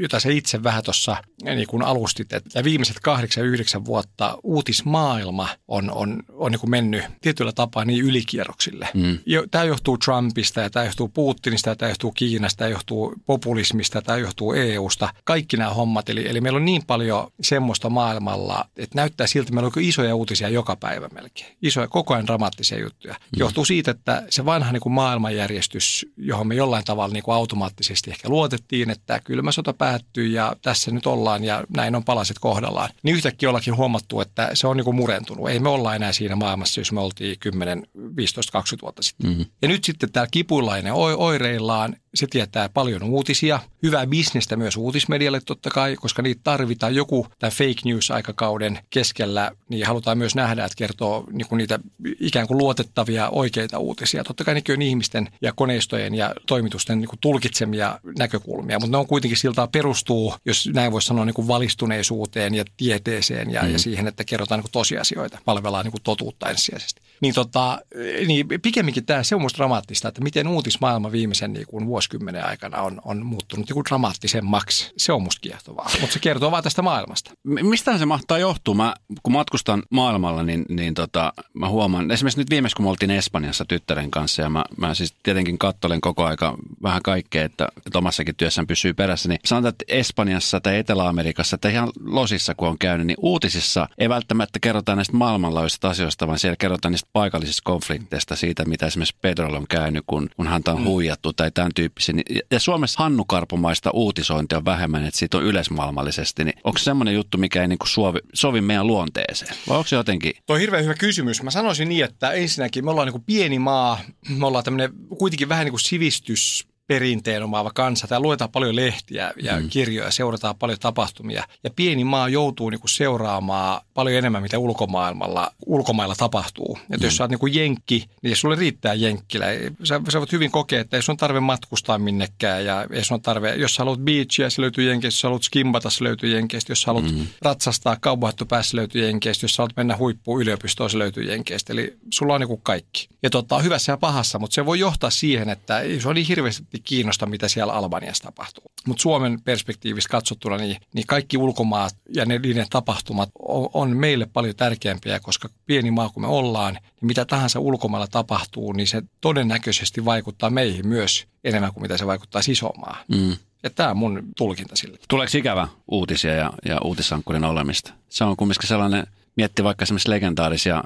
jota 0.00 0.20
sä 0.20 0.28
itse 0.30 0.62
vähän 0.62 0.82
tuossa 0.82 1.16
niin 1.42 1.66
kuin 1.66 1.82
alustit, 1.82 2.32
että 2.32 2.64
viimeiset 2.64 3.00
kahdeksan, 3.00 3.44
yhdeksän 3.44 3.84
vuotta 3.84 4.38
uutismaailma 4.42 5.48
on, 5.68 5.90
on, 5.90 6.22
on 6.32 6.52
niin 6.52 6.60
kuin 6.60 6.70
mennyt 6.70 7.04
tietyllä 7.20 7.52
tapaa 7.52 7.84
niin 7.84 8.04
ylikierroksille. 8.04 8.88
Mm. 8.94 9.18
Tämä 9.50 9.64
johtuu 9.64 9.98
Trumpista 9.98 10.60
ja 10.60 10.70
tämä 10.70 10.84
johtuu 10.84 11.08
Putinista 11.08 11.70
ja 11.70 11.76
tämä 11.76 11.90
johtuu 11.90 12.12
Kiinasta, 12.12 12.58
tämä 12.58 12.70
johtuu 12.70 13.14
populismista, 13.26 14.02
tämä 14.02 14.18
johtuu 14.18 14.52
EUsta. 14.52 15.08
Kaikki 15.24 15.56
nämä 15.56 15.70
hommat. 15.70 16.08
Eli, 16.08 16.28
eli 16.28 16.40
meillä 16.40 16.56
on 16.56 16.64
niin 16.64 16.82
paljon 16.86 17.32
semmoista 17.40 17.90
maailmalla, 17.90 18.64
että 18.76 18.96
näyttää 18.96 19.26
siltä, 19.26 19.44
että 19.44 19.54
meillä 19.54 19.70
on 19.76 19.82
isoja 19.82 20.14
uutisia 20.14 20.48
joka 20.48 20.76
päivä 20.76 21.08
melkein. 21.08 21.56
Isoja, 21.62 21.88
koko 21.88 22.14
ajan 22.14 22.26
dramaattisia 22.26 22.78
juttuja. 22.78 23.14
Mm. 23.14 23.38
Johtuu 23.38 23.64
siitä, 23.64 23.90
että 23.90 24.22
se 24.30 24.44
vanha 24.44 24.72
niin 24.72 24.80
kuin 24.80 24.92
maailmanjärjestys, 24.92 26.06
johon 26.16 26.46
me 26.46 26.54
jollain 26.54 26.84
tavalla 26.84 27.12
niin 27.12 27.22
kuin 27.22 27.34
automaattisesti 27.34 28.10
ehkä 28.10 28.28
luotettiin, 28.28 28.90
että 28.90 29.20
kylmä 29.20 29.52
sota 29.52 29.72
päättyy 29.72 30.26
ja 30.26 30.56
tässä 30.62 30.90
nyt 30.90 31.06
ollaan 31.06 31.44
ja 31.44 31.64
näin 31.76 31.94
on 31.94 32.04
palaset 32.04 32.38
kohdallaan. 32.38 32.90
Niin 33.02 33.16
yhtäkkiä 33.16 33.48
ollakin 33.48 33.76
huomattu, 33.76 34.20
että 34.20 34.50
se 34.54 34.66
on 34.66 34.76
niin 34.76 34.84
kuin 34.84 34.96
murentunut. 34.96 35.48
Ei 35.48 35.58
me 35.58 35.68
olla 35.68 35.94
enää 35.94 36.12
siinä 36.12 36.36
maailmassa, 36.36 36.80
jos 36.80 36.92
me 36.92 37.00
oltiin 37.00 37.38
10, 37.40 37.86
15, 38.16 38.52
20 38.52 38.82
vuotta 38.82 39.02
sitten. 39.02 39.30
Mm-hmm. 39.30 39.44
Ja 39.62 39.68
nyt 39.68 39.84
sitten 39.84 40.12
tämä 40.12 40.26
kipuilainen 40.30 40.92
oireillaan 41.16 41.96
se 42.14 42.26
tietää 42.30 42.68
paljon 42.68 43.02
uutisia, 43.02 43.60
hyvää 43.82 44.06
bisnestä 44.06 44.56
myös 44.56 44.76
uutismedialle 44.76 45.40
totta 45.40 45.70
kai, 45.70 45.96
koska 45.96 46.22
niitä 46.22 46.40
tarvitaan 46.44 46.94
joku 46.94 47.26
tämän 47.38 47.52
fake 47.52 47.80
news-aikakauden 47.84 48.78
keskellä, 48.90 49.50
niin 49.68 49.86
halutaan 49.86 50.18
myös 50.18 50.34
nähdä, 50.34 50.64
että 50.64 50.76
kertoo 50.76 51.24
niin 51.32 51.48
kuin 51.48 51.56
niitä 51.56 51.78
ikään 52.20 52.46
kuin 52.46 52.58
luotettavia 52.58 53.28
oikeita 53.28 53.78
uutisia. 53.78 54.24
Totta 54.24 54.44
kai 54.44 54.54
nekin 54.54 54.72
on 54.72 54.82
ihmisten 54.82 55.28
ja 55.42 55.52
koneistojen 55.52 56.14
ja 56.14 56.34
toimitusten 56.46 56.98
niin 56.98 57.08
kuin 57.08 57.20
tulkitsemia 57.20 58.00
näkökulmia, 58.18 58.78
mutta 58.78 58.96
ne 58.96 59.00
on 59.00 59.06
kuitenkin 59.06 59.38
siltä 59.38 59.68
perustuu, 59.72 60.34
jos 60.44 60.70
näin 60.74 60.92
voisi 60.92 61.08
sanoa, 61.08 61.24
niin 61.24 61.34
kuin 61.34 61.48
valistuneisuuteen 61.48 62.54
ja 62.54 62.64
tieteeseen 62.76 63.50
ja, 63.50 63.62
mm. 63.62 63.72
ja 63.72 63.78
siihen, 63.78 64.06
että 64.06 64.24
kerrotaan 64.24 64.58
niin 64.58 64.64
kuin 64.64 64.72
tosiasioita, 64.72 65.38
palvellaan 65.44 65.84
niin 65.84 65.92
kuin 65.92 66.02
totuutta 66.02 66.50
ensisijaisesti. 66.50 67.02
Niin, 67.20 67.34
tota, 67.34 67.78
niin 68.26 68.46
pikemminkin 68.62 69.06
tämä, 69.06 69.22
se 69.22 69.34
on 69.34 69.40
musta 69.40 69.56
dramaattista, 69.56 70.08
että 70.08 70.20
miten 70.20 70.48
uutismaailma 70.48 71.12
viimeisen 71.12 71.52
niin 71.52 71.66
kuin 71.66 71.86
vuosikymmenen 71.98 72.44
aikana 72.44 72.82
on, 72.82 73.00
on 73.04 73.26
muuttunut 73.26 73.68
joku 73.68 73.84
dramaattisemmaksi. 73.84 74.92
Se 74.96 75.12
on 75.12 75.22
musta 75.22 75.40
kiehtovaa, 75.40 75.90
mutta 76.00 76.14
se 76.14 76.18
kertoo 76.18 76.50
vaan 76.50 76.62
tästä 76.62 76.82
maailmasta. 76.82 77.30
Mistä 77.44 77.98
se 77.98 78.06
mahtaa 78.06 78.38
johtua? 78.38 78.74
Mä, 78.74 78.94
kun 79.22 79.32
matkustan 79.32 79.82
maailmalla, 79.90 80.42
niin, 80.42 80.64
niin 80.68 80.94
tota, 80.94 81.32
mä 81.54 81.68
huomaan, 81.68 82.10
esimerkiksi 82.10 82.40
nyt 82.40 82.50
viimeksi 82.50 82.76
kun 82.76 82.84
me 82.84 82.90
oltiin 82.90 83.10
Espanjassa 83.10 83.64
tyttären 83.64 84.10
kanssa 84.10 84.42
ja 84.42 84.50
mä, 84.50 84.64
mä 84.76 84.94
siis 84.94 85.14
tietenkin 85.22 85.58
kattelen 85.58 86.00
koko 86.00 86.24
aika 86.24 86.56
vähän 86.82 87.02
kaikkea, 87.02 87.44
että, 87.44 87.68
että 87.86 87.98
omassakin 87.98 88.36
työssään 88.36 88.66
pysyy 88.66 88.94
perässä, 88.94 89.28
niin 89.28 89.40
sanotaan, 89.44 89.70
että 89.70 89.84
Espanjassa 89.88 90.60
tai 90.60 90.76
Etelä-Amerikassa 90.76 91.58
tai 91.58 91.72
ihan 91.72 91.90
losissa 92.04 92.54
kun 92.54 92.68
on 92.68 92.78
käynyt, 92.78 93.06
niin 93.06 93.18
uutisissa 93.22 93.88
ei 93.98 94.08
välttämättä 94.08 94.58
kerrota 94.60 94.96
näistä 94.96 95.16
maailmanlaajuisista 95.16 95.88
asioista, 95.90 96.26
vaan 96.26 96.38
siellä 96.38 96.56
kerrotaan 96.56 96.92
niistä 96.92 97.10
paikallisista 97.12 97.62
konflikteista, 97.64 98.36
siitä 98.36 98.64
mitä 98.64 98.86
esimerkiksi 98.86 99.16
Pedrolla 99.20 99.58
on 99.58 99.66
käynyt, 99.68 100.04
kun, 100.06 100.30
kun 100.36 100.46
häntä 100.46 100.72
on 100.72 100.80
mm. 100.80 100.84
huijattu 100.84 101.32
tai 101.32 101.50
tämän 101.50 101.72
tyyppisiä. 101.88 102.42
Ja 102.50 102.60
Suomessa 102.60 103.02
Hannu 103.02 103.24
Karpomaista 103.24 103.90
uutisointia 103.90 104.58
on 104.58 104.64
vähemmän, 104.64 105.04
että 105.04 105.18
siitä 105.18 105.36
on 105.36 105.44
yleismaailmallisesti. 105.44 106.44
Niin 106.44 106.54
onko 106.64 106.78
se 106.78 106.84
semmoinen 106.84 107.14
juttu, 107.14 107.38
mikä 107.38 107.62
ei 107.62 107.68
niin 107.68 107.78
kuin 107.78 107.88
sovi, 107.88 108.18
sovi 108.34 108.60
meidän 108.60 108.86
luonteeseen? 108.86 109.54
Vai 109.68 109.76
onko 109.76 109.88
se 109.88 109.96
jotenkin? 109.96 110.32
Tuo 110.46 110.54
on 110.54 110.60
hirveän 110.60 110.84
hyvä 110.84 110.94
kysymys. 110.94 111.42
Mä 111.42 111.50
sanoisin 111.50 111.88
niin, 111.88 112.04
että 112.04 112.32
ensinnäkin 112.32 112.84
me 112.84 112.90
ollaan 112.90 113.06
niin 113.06 113.12
kuin 113.12 113.24
pieni 113.24 113.58
maa, 113.58 114.00
me 114.28 114.46
ollaan 114.46 114.64
tämmöinen 114.64 114.92
kuitenkin 115.18 115.48
vähän 115.48 115.64
niin 115.64 115.72
kuin 115.72 115.80
sivistys 115.80 116.68
perinteen 116.88 117.42
omaava 117.42 117.70
kansa. 117.74 118.06
Täällä 118.06 118.22
luetaan 118.22 118.50
paljon 118.50 118.76
lehtiä 118.76 119.32
ja 119.42 119.60
mm. 119.60 119.68
kirjoja, 119.68 120.10
seurataan 120.10 120.56
paljon 120.56 120.78
tapahtumia. 120.78 121.44
Ja 121.64 121.70
pieni 121.70 122.04
maa 122.04 122.28
joutuu 122.28 122.70
niin 122.70 122.80
kuin 122.80 122.90
seuraamaan 122.90 123.80
paljon 123.94 124.16
enemmän, 124.16 124.42
mitä 124.42 124.58
ulkomaailmalla, 124.58 125.52
ulkomailla 125.66 126.14
tapahtuu. 126.14 126.78
Että 126.82 126.96
mm. 126.96 127.04
jos 127.04 127.16
sä 127.16 127.24
oot 127.24 127.30
niin 127.30 127.38
kuin 127.38 127.54
jenkki, 127.54 128.04
niin 128.22 128.30
jos 128.30 128.40
sulle 128.40 128.56
riittää 128.56 128.94
jenkkilä, 128.94 129.46
sä, 129.84 130.00
sä 130.08 130.18
voit 130.18 130.32
hyvin 130.32 130.50
kokea, 130.50 130.80
että 130.80 130.96
ei 130.96 131.02
sun 131.02 131.16
tarve 131.16 131.40
matkustaa 131.40 131.98
minnekään. 131.98 132.64
Ja 132.64 132.86
ei 132.92 133.04
sun 133.04 133.22
tarve, 133.22 133.54
jos 133.54 133.74
sä 133.74 133.80
haluat 133.80 134.00
beachia, 134.00 134.50
se 134.50 134.62
löytyy 134.62 134.88
jenkeistä. 134.88 135.16
Jos 135.16 135.20
sä 135.20 135.28
haluat 135.28 135.42
skimbata, 135.42 135.90
se 135.90 136.04
löytyy 136.04 136.34
jenkeistä. 136.34 136.72
Jos 136.72 136.82
sä 136.82 136.86
haluat 136.86 137.12
mm. 137.12 137.26
ratsastaa 137.42 137.96
kaubahattu 138.00 138.46
päässä, 138.46 138.76
löytyy 138.76 139.04
jenkeistä. 139.04 139.44
Jos 139.44 139.54
sä 139.54 139.62
haluat 139.62 139.76
mennä 139.76 139.96
huippuun 139.96 140.42
yliopistoon, 140.42 140.90
se 140.90 140.98
löytyy 140.98 141.24
jenkeistä. 141.24 141.72
Eli 141.72 141.96
sulla 142.10 142.34
on 142.34 142.40
niin 142.40 142.48
kuin 142.48 142.60
kaikki. 142.62 143.08
Ja 143.22 143.30
tota, 143.30 143.58
hyvässä 143.58 143.92
ja 143.92 143.96
pahassa, 143.96 144.38
mutta 144.38 144.54
se 144.54 144.66
voi 144.66 144.78
johtaa 144.78 145.10
siihen, 145.10 145.48
että 145.48 145.80
se 146.00 146.08
on 146.08 146.14
niin 146.14 146.26
hirveästi 146.26 146.77
kiinnosta, 146.84 147.26
mitä 147.26 147.48
siellä 147.48 147.72
Albaniassa 147.72 148.24
tapahtuu. 148.24 148.64
Mutta 148.86 149.02
Suomen 149.02 149.42
perspektiivistä 149.42 150.10
katsottuna, 150.10 150.56
niin, 150.56 150.76
niin 150.94 151.06
kaikki 151.06 151.36
ulkomaat 151.36 151.96
ja 152.14 152.24
ne, 152.24 152.38
niiden 152.38 152.66
tapahtumat 152.70 153.30
on, 153.38 153.68
on 153.74 153.96
meille 153.96 154.26
paljon 154.26 154.56
tärkeämpiä, 154.56 155.20
koska 155.20 155.48
pieni 155.66 155.90
maa 155.90 156.08
kun 156.08 156.22
me 156.22 156.28
ollaan, 156.28 156.74
niin 156.74 157.06
mitä 157.06 157.24
tahansa 157.24 157.60
ulkomailla 157.60 158.06
tapahtuu, 158.06 158.72
niin 158.72 158.86
se 158.86 159.02
todennäköisesti 159.20 160.04
vaikuttaa 160.04 160.50
meihin 160.50 160.88
myös 160.88 161.26
enemmän 161.44 161.72
kuin 161.72 161.82
mitä 161.82 161.96
se 161.96 162.06
vaikuttaa 162.06 162.42
isomaan. 162.48 163.04
Mm. 163.08 163.36
Ja 163.62 163.70
tämä 163.70 163.90
on 163.90 163.96
mun 163.96 164.22
tulkinta 164.36 164.76
sille. 164.76 164.98
Tuleeko 165.08 165.38
ikävä 165.38 165.68
uutisia 165.88 166.34
ja, 166.34 166.52
ja 166.64 166.80
uutisankkurin 166.84 167.44
olemista? 167.44 167.92
Se 168.08 168.24
on 168.24 168.36
kumminkin 168.36 168.68
sellainen, 168.68 169.06
mietti 169.36 169.64
vaikka 169.64 169.82
esimerkiksi 169.82 170.10
legendaarisia 170.10 170.84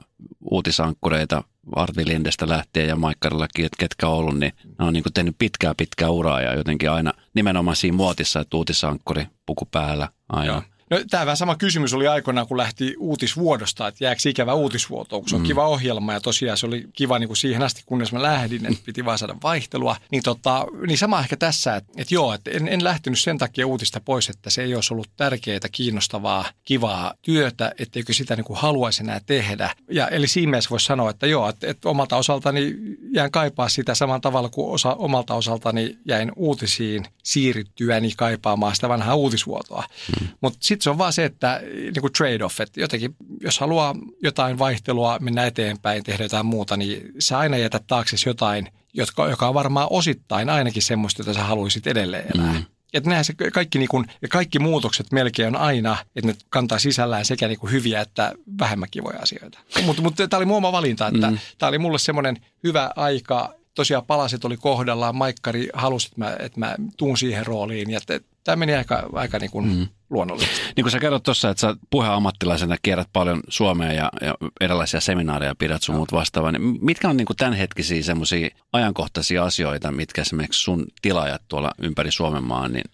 uutisankkureita, 0.52 1.44
Arvi 1.76 2.06
Lindestä 2.06 2.48
lähtien 2.48 2.88
ja 2.88 2.96
Maikkarillakin, 2.96 3.66
että 3.66 3.76
ketkä 3.78 4.08
on 4.08 4.14
ollut, 4.14 4.38
niin 4.38 4.52
ne 4.78 4.84
on 4.84 4.92
niin 4.92 5.02
kuin 5.02 5.12
tehnyt 5.12 5.36
pitkää 5.38 5.74
pitkää 5.74 6.10
uraa 6.10 6.40
ja 6.40 6.54
jotenkin 6.54 6.90
aina 6.90 7.12
nimenomaan 7.34 7.76
siinä 7.76 7.96
muotissa, 7.96 8.40
että 8.40 8.56
uutisankkuri 8.56 9.26
puku 9.46 9.64
päällä 9.64 10.08
aina. 10.28 10.52
Joo. 10.52 10.62
No, 10.92 10.98
tämä 11.10 11.26
vähän 11.26 11.36
sama 11.36 11.56
kysymys 11.56 11.94
oli 11.94 12.08
aikoinaan, 12.08 12.46
kun 12.46 12.56
lähti 12.56 12.94
uutisvuodosta, 12.98 13.88
että 13.88 14.04
jääkö 14.04 14.28
ikävä 14.28 14.54
uutisvuoto, 14.54 15.20
kun 15.20 15.28
se 15.28 15.36
on 15.36 15.42
mm. 15.42 15.46
kiva 15.46 15.68
ohjelma 15.68 16.12
ja 16.12 16.20
tosiaan 16.20 16.58
se 16.58 16.66
oli 16.66 16.84
kiva 16.92 17.18
niin 17.18 17.28
kuin 17.28 17.36
siihen 17.36 17.62
asti, 17.62 17.82
kunnes 17.86 18.12
mä 18.12 18.22
lähdin, 18.22 18.66
että 18.66 18.82
piti 18.86 19.04
vaan 19.04 19.18
saada 19.18 19.36
vaihtelua. 19.42 19.96
Niin, 20.10 20.22
tota, 20.22 20.66
niin 20.86 20.98
sama 20.98 21.20
ehkä 21.20 21.36
tässä, 21.36 21.76
että, 21.76 21.92
että 21.96 22.14
joo, 22.14 22.34
että 22.34 22.50
en, 22.50 22.68
en 22.68 22.84
lähtenyt 22.84 23.20
sen 23.20 23.38
takia 23.38 23.66
uutista 23.66 24.00
pois, 24.00 24.28
että 24.28 24.50
se 24.50 24.62
ei 24.62 24.74
olisi 24.74 24.94
ollut 24.94 25.08
tärkeää, 25.16 25.60
kiinnostavaa, 25.72 26.44
kivaa 26.64 27.14
työtä, 27.22 27.72
etteikö 27.78 28.12
sitä 28.12 28.36
niin 28.36 28.44
kuin 28.44 28.58
haluaisi 28.58 29.02
enää 29.02 29.20
tehdä. 29.26 29.74
Ja 29.90 30.08
eli 30.08 30.28
siinä 30.28 30.50
mielessä 30.50 30.70
voisi 30.70 30.86
sanoa, 30.86 31.10
että 31.10 31.26
joo, 31.26 31.48
että, 31.48 31.70
että 31.70 31.88
omalta 31.88 32.16
osaltani 32.16 32.74
jään 33.14 33.30
kaipaa 33.30 33.68
sitä 33.68 33.94
samalla 33.94 34.20
tavalla 34.20 34.48
kuin 34.48 34.74
osa, 34.74 34.94
omalta 34.94 35.34
osaltani 35.34 35.98
jäin 36.04 36.32
uutisiin 36.36 37.04
siirryttyäni 37.22 38.12
kaipaamaan 38.16 38.74
sitä 38.74 38.88
vanhaa 38.88 39.14
uutisvuotoa. 39.14 39.84
Mm. 40.20 40.28
Mutta 40.40 40.58
sitten 40.60 40.81
se 40.82 40.90
on 40.90 40.98
vaan 40.98 41.12
se, 41.12 41.24
että 41.24 41.60
niin 41.64 42.00
kuin 42.00 42.12
trade-off, 42.12 42.60
että 42.60 42.80
jotenkin, 42.80 43.16
jos 43.40 43.58
haluaa 43.58 43.94
jotain 44.22 44.58
vaihtelua, 44.58 45.18
mennä 45.20 45.46
eteenpäin, 45.46 46.04
tehdä 46.04 46.24
jotain 46.24 46.46
muuta, 46.46 46.76
niin 46.76 47.12
sä 47.18 47.38
aina 47.38 47.56
jätät 47.56 47.84
taakse 47.86 48.16
jotain, 48.26 48.68
jotka, 48.94 49.28
joka 49.28 49.48
on 49.48 49.54
varmaan 49.54 49.86
osittain 49.90 50.50
ainakin 50.50 50.82
semmoista, 50.82 51.20
jota 51.22 51.34
sä 51.34 51.44
haluaisit 51.44 51.86
edelleen 51.86 52.24
elää. 52.34 52.52
Mm. 52.52 52.64
Että 52.94 53.22
se 53.22 53.34
kaikki, 53.52 53.78
niin 53.78 53.88
kuin, 53.88 54.06
kaikki 54.30 54.58
muutokset 54.58 55.12
melkein 55.12 55.48
on 55.48 55.56
aina, 55.56 55.96
että 56.16 56.26
ne 56.30 56.36
kantaa 56.48 56.78
sisällään 56.78 57.24
sekä 57.24 57.48
niin 57.48 57.58
kuin 57.58 57.72
hyviä 57.72 58.00
että 58.00 58.32
vähemmän 58.58 58.88
kivoja 58.90 59.18
asioita. 59.18 59.58
Mutta 59.82 60.02
mut, 60.02 60.14
tämä 60.16 60.38
oli 60.38 60.44
mun 60.44 60.56
oma 60.56 60.72
valinta, 60.72 61.06
että 61.06 61.30
mm. 61.30 61.38
tämä 61.58 61.68
oli 61.68 61.78
mulle 61.78 61.98
semmoinen 61.98 62.36
hyvä 62.64 62.90
aika. 62.96 63.54
Tosiaan 63.74 64.06
palaset 64.06 64.44
oli 64.44 64.56
kohdallaan, 64.56 65.16
Maikkari 65.16 65.68
halusi, 65.72 66.06
että 66.06 66.20
mä, 66.20 66.36
että 66.38 66.60
mä 66.60 66.74
tuun 66.96 67.18
siihen 67.18 67.46
rooliin. 67.46 67.90
Ja 67.90 68.00
tämä 68.44 68.56
meni 68.56 68.74
aika, 68.74 69.08
aika 69.12 69.38
niin 69.38 69.50
kuin 69.50 69.66
mm 69.66 69.86
luonnollisesti. 70.12 70.60
Niin 70.76 70.84
kuin 70.84 70.90
sä 70.90 70.98
kerrot 70.98 71.22
tuossa, 71.22 71.50
että 71.50 71.60
sä 71.60 71.76
puheammattilaisena 71.90 72.76
kierrät 72.82 73.08
paljon 73.12 73.40
Suomea 73.48 73.92
ja, 73.92 74.10
ja 74.20 74.34
erilaisia 74.60 75.00
seminaareja 75.00 75.54
pidät 75.54 75.82
sun 75.82 75.92
no. 75.92 75.96
muut 75.96 76.12
vastaavaa, 76.12 76.52
niin 76.52 76.78
mitkä 76.80 77.08
on 77.08 77.16
niin 77.16 77.26
kuin 77.26 77.36
tämänhetkisiä 77.36 78.02
semmoisia 78.02 78.48
ajankohtaisia 78.72 79.44
asioita, 79.44 79.92
mitkä 79.92 80.22
esimerkiksi 80.22 80.62
sun 80.62 80.86
tilaajat 81.02 81.42
tuolla 81.48 81.72
ympäri 81.78 82.12
Suomen 82.12 82.44
maan, 82.44 82.72
niin 82.72 82.84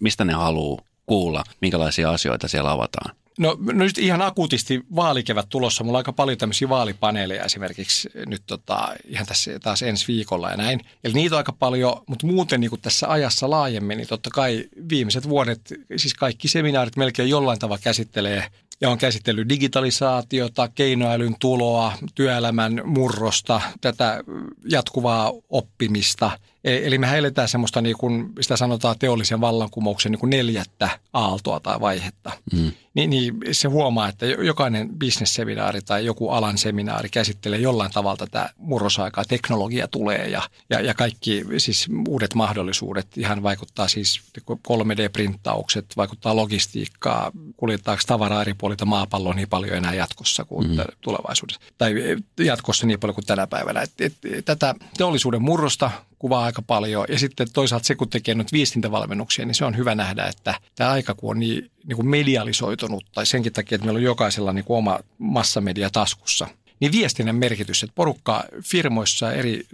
mistä 0.00 0.24
ne 0.24 0.32
haluaa 0.32 0.82
kuulla, 1.06 1.44
minkälaisia 1.60 2.10
asioita 2.10 2.48
siellä 2.48 2.70
avataan? 2.70 3.16
No, 3.38 3.56
no 3.60 3.72
nyt 3.72 3.98
ihan 3.98 4.22
akuutisti 4.22 4.80
vaalikevät 4.96 5.46
tulossa. 5.48 5.84
Mulla 5.84 5.96
on 5.96 6.00
aika 6.00 6.12
paljon 6.12 6.38
tämmöisiä 6.38 6.68
vaalipaneeleja 6.68 7.44
esimerkiksi 7.44 8.10
nyt 8.26 8.42
tota, 8.46 8.94
ihan 9.08 9.26
tässä 9.26 9.58
taas 9.58 9.82
ensi 9.82 10.08
viikolla 10.08 10.50
ja 10.50 10.56
näin. 10.56 10.80
Eli 11.04 11.14
niitä 11.14 11.34
on 11.34 11.38
aika 11.38 11.52
paljon, 11.52 12.02
mutta 12.06 12.26
muuten 12.26 12.60
niin 12.60 12.70
kuin 12.70 12.80
tässä 12.80 13.10
ajassa 13.10 13.50
laajemmin, 13.50 13.98
niin 13.98 14.08
totta 14.08 14.30
kai 14.30 14.64
viimeiset 14.88 15.28
vuodet, 15.28 15.60
siis 15.96 16.14
kaikki 16.14 16.48
seminaarit 16.48 16.96
melkein 16.96 17.28
jollain 17.28 17.58
tavalla 17.58 17.82
käsittelee 17.82 18.44
ja 18.80 18.90
on 18.90 18.98
käsitellyt 18.98 19.48
digitalisaatiota, 19.48 20.68
keinoälyn 20.68 21.36
tuloa, 21.38 21.92
työelämän 22.14 22.80
murrosta, 22.84 23.60
tätä 23.80 24.24
jatkuvaa 24.64 25.32
oppimista– 25.48 26.30
eli 26.66 26.98
me 26.98 27.18
eletään 27.18 27.48
semmoista, 27.48 27.80
niin 27.80 27.96
kuin 27.98 28.32
sitä 28.40 28.56
sanotaan 28.56 28.98
teollisen 28.98 29.40
vallankumouksen 29.40 30.12
niin 30.12 30.20
kuin 30.20 30.30
neljättä 30.30 30.88
aaltoa 31.12 31.60
tai 31.60 31.80
vaihetta. 31.80 32.32
Mm. 32.52 32.72
Ni, 32.94 33.06
niin 33.06 33.34
se 33.52 33.68
huomaa, 33.68 34.08
että 34.08 34.26
jokainen 34.26 34.88
bisnesseminaari 34.98 35.82
tai 35.82 36.06
joku 36.06 36.30
alan 36.30 36.58
seminaari 36.58 37.08
käsittelee 37.08 37.58
jollain 37.58 37.92
tavalla 37.92 38.16
tätä 38.16 38.50
murrosaikaa. 38.56 39.24
Teknologia 39.24 39.88
tulee 39.88 40.28
ja, 40.28 40.42
ja, 40.70 40.80
ja 40.80 40.94
kaikki 40.94 41.44
siis 41.58 41.88
uudet 42.08 42.34
mahdollisuudet. 42.34 43.06
Ihan 43.16 43.42
vaikuttaa 43.42 43.88
siis 43.88 44.20
3D-printtaukset, 44.68 45.86
vaikuttaa 45.96 46.36
logistiikkaa, 46.36 47.32
kuljettaako 47.56 48.02
tavaraa 48.06 48.42
eri 48.42 48.54
puolilta 48.54 48.84
maapalloa 48.84 49.34
niin 49.34 49.48
paljon 49.48 49.76
enää 49.76 49.94
jatkossa 49.94 50.44
kuin 50.44 50.70
mm. 50.70 50.76
tulevaisuudessa. 51.00 51.60
Tai 51.78 51.94
jatkossa 52.38 52.86
niin 52.86 53.00
paljon 53.00 53.14
kuin 53.14 53.26
tänä 53.26 53.46
päivänä. 53.46 53.80
Et, 53.80 54.00
et, 54.00 54.44
tätä 54.44 54.74
teollisuuden 54.96 55.42
murrosta 55.42 55.90
kuvaa 56.18 56.46
aika 56.56 56.62
paljon. 56.66 57.06
Ja 57.08 57.18
sitten 57.18 57.52
toisaalta 57.52 57.86
se, 57.86 57.94
kun 57.94 58.08
tekee 58.08 58.34
nyt 58.34 58.52
viestintävalmennuksia, 58.52 59.46
niin 59.46 59.54
se 59.54 59.64
on 59.64 59.76
hyvä 59.76 59.94
nähdä, 59.94 60.24
että 60.24 60.54
tämä 60.74 60.90
aika 60.90 61.14
kun 61.14 61.30
on 61.30 61.40
niin, 61.40 61.70
niin 61.84 61.96
kuin 61.96 62.08
medialisoitunut, 62.08 63.04
tai 63.12 63.26
senkin 63.26 63.52
takia, 63.52 63.76
että 63.76 63.84
meillä 63.84 63.98
on 63.98 64.02
jokaisella 64.02 64.52
niin 64.52 64.64
kuin 64.64 64.78
oma 64.78 64.98
massamedia 65.18 65.90
taskussa, 65.90 66.48
niin 66.80 66.92
viestinnän 66.92 67.36
merkitys, 67.36 67.82
että 67.82 67.94
porukka 67.94 68.44
firmoissa 68.62 69.32
eri 69.32 69.66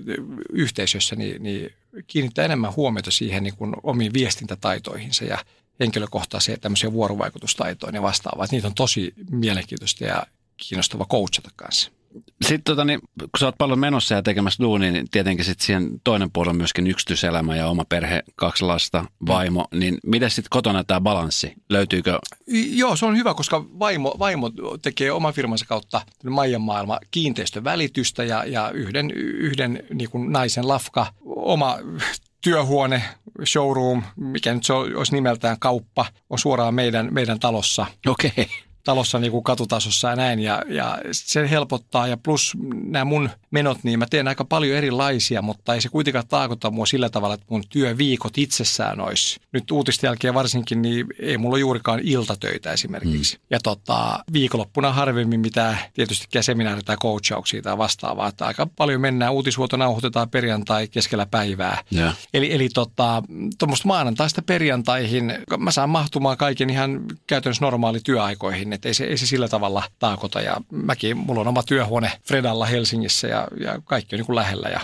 yhteisöissä 0.53 1.17
niin, 1.17 1.43
niin 1.43 1.73
kiinnittää 2.07 2.45
enemmän 2.45 2.77
huomiota 2.77 3.11
siihen 3.11 3.43
niin 3.43 3.57
kuin 3.57 3.75
omiin 3.83 4.13
viestintätaitoihinsa 4.13 5.25
ja 5.25 5.39
henkilökohtaisia 5.81 6.57
tämmöisiä 6.57 6.93
vuorovaikutustaitoja 6.93 7.95
ja 7.95 8.03
vastaavaa. 8.03 8.47
Niitä 8.51 8.67
on 8.67 8.75
tosi 8.75 9.15
mielenkiintoista 9.31 10.05
ja 10.05 10.27
kiinnostava 10.57 11.07
coachata 11.07 11.51
kanssa. 11.57 11.91
Sitten 12.43 12.65
tota, 12.65 12.85
niin, 12.85 13.01
kun 13.19 13.39
sä 13.39 13.47
oot 13.47 13.59
paljon 13.59 13.79
menossa 13.79 14.15
ja 14.15 14.23
tekemässä 14.23 14.63
duunia, 14.63 14.93
niin 14.93 15.07
tietenkin 15.11 15.45
sitten 15.45 15.67
siihen 15.67 16.01
toinen 16.05 16.31
puoli 16.33 16.51
on 16.51 16.57
myöskin 16.57 16.87
yksityiselämä 16.87 17.57
ja 17.57 17.67
oma 17.67 17.85
perhe, 17.85 18.23
kaksi 18.37 18.65
lasta, 18.65 19.05
vaimo. 19.27 19.69
Mm. 19.73 19.79
Niin 19.79 19.99
miten 20.07 20.31
sitten 20.31 20.51
kotona 20.51 20.85
tämä 20.85 21.01
balanssi? 21.01 21.53
Löytyykö? 21.69 22.19
Joo, 22.71 22.97
se 22.97 23.07
on 23.07 23.17
hyvä, 23.17 23.35
koska 23.35 23.65
vaimo, 23.79 24.17
vaimo 24.19 24.51
tekee 24.83 25.13
oman 25.13 25.35
firmansa 25.35 25.65
kautta 25.69 26.01
Maijan 26.31 26.63
maailma 26.63 26.99
kiinteistövälitystä 27.11 28.25
ja, 28.25 28.45
ja 28.45 28.71
yhden, 28.71 29.11
yhden 29.17 29.83
niin 29.95 30.11
kuin 30.11 30.33
naisen 30.33 30.69
lafka, 30.69 31.07
oma 31.27 31.79
työhuone, 32.41 33.03
showroom, 33.45 34.03
mikä 34.17 34.55
nyt 34.55 34.65
se 34.65 34.73
olisi 34.73 35.13
nimeltään 35.13 35.57
kauppa, 35.61 36.07
on 36.31 36.39
suoraan 36.39 36.75
meidän, 36.75 37.09
meidän 37.11 37.41
talossa. 37.41 37.87
Okei. 38.07 38.33
Okay 38.37 38.72
talossa 38.85 39.19
niin 39.19 39.33
kuin 39.33 39.45
katutasossa 39.45 40.09
ja 40.09 40.17
näin 40.17 40.39
ja, 40.39 40.63
ja 40.69 40.99
se 41.13 41.51
helpottaa 41.51 42.07
ja 42.07 42.17
plus 42.17 42.57
nämä 42.85 43.05
mun 43.05 43.31
menot, 43.51 43.79
niin 43.83 43.99
mä 43.99 44.07
teen 44.11 44.29
aika 44.29 44.45
paljon 44.45 44.77
erilaisia, 44.77 45.43
mutta 45.43 45.75
ei 45.75 45.81
se 45.81 45.89
kuitenkaan 45.89 46.27
taakota 46.29 46.71
mua 46.71 46.87
sillä 46.87 47.09
tavalla, 47.11 47.35
että 47.35 47.47
mun 47.51 47.65
työviikot 47.69 48.39
itsessään 48.39 49.01
olisi. 49.01 49.41
Nyt 49.53 49.71
uutisten 49.71 50.09
jälkeen 50.09 50.35
varsinkin, 50.35 50.83
niin 50.83 51.07
ei 51.19 51.39
mulla 51.39 51.59
juurikaan 51.59 52.01
iltatöitä 52.03 52.73
esimerkiksi. 52.73 53.37
Mm. 53.37 53.43
Ja 53.51 53.59
tota, 53.63 54.25
viikonloppuna 54.33 54.93
harvemmin 54.93 55.41
mitään 55.41 55.79
tietysti 55.95 56.27
seminaaria 56.41 56.83
tai 56.83 56.97
coachauksia 56.97 57.63
tai 57.63 57.79
vastaavaa, 57.79 58.29
että 58.29 58.47
aika 58.47 58.67
paljon 58.77 59.01
mennään, 59.01 59.33
uutisvuoto 59.33 59.77
nauhoitetaan 59.77 60.31
perjantai 60.31 60.89
keskellä 60.89 61.27
päivää. 61.27 61.83
Yeah. 61.97 62.17
Eli, 62.35 62.55
eli 62.55 62.69
tota, 62.69 63.23
tuommoista 63.59 63.89
maanantaista 63.89 64.43
perjantaihin 64.43 65.35
mä 65.59 65.71
saan 65.71 65.91
mahtumaan 65.91 66.37
kaiken 66.37 66.71
ihan 66.71 67.01
käytännössä 67.27 67.65
normaali 67.65 68.01
työaikoihin, 68.05 68.72
että 68.73 68.89
ei 68.89 68.95
se, 68.95 69.05
ei 69.05 69.17
se 69.17 69.27
sillä 69.27 69.49
tavalla 69.49 69.83
taakota. 69.99 70.41
Ja 70.41 70.57
mäkin, 70.71 71.17
mulla 71.17 71.41
on 71.41 71.49
oma 71.49 71.63
työhuone 71.63 72.13
Fredalla 72.29 72.67
Helsingissä 72.67 73.29
ja, 73.29 73.49
ja 73.61 73.81
kaikki 73.85 74.17
on 74.17 74.19
niin 74.19 74.27
kuin 74.27 74.37
lähellä 74.37 74.69
ja 74.69 74.81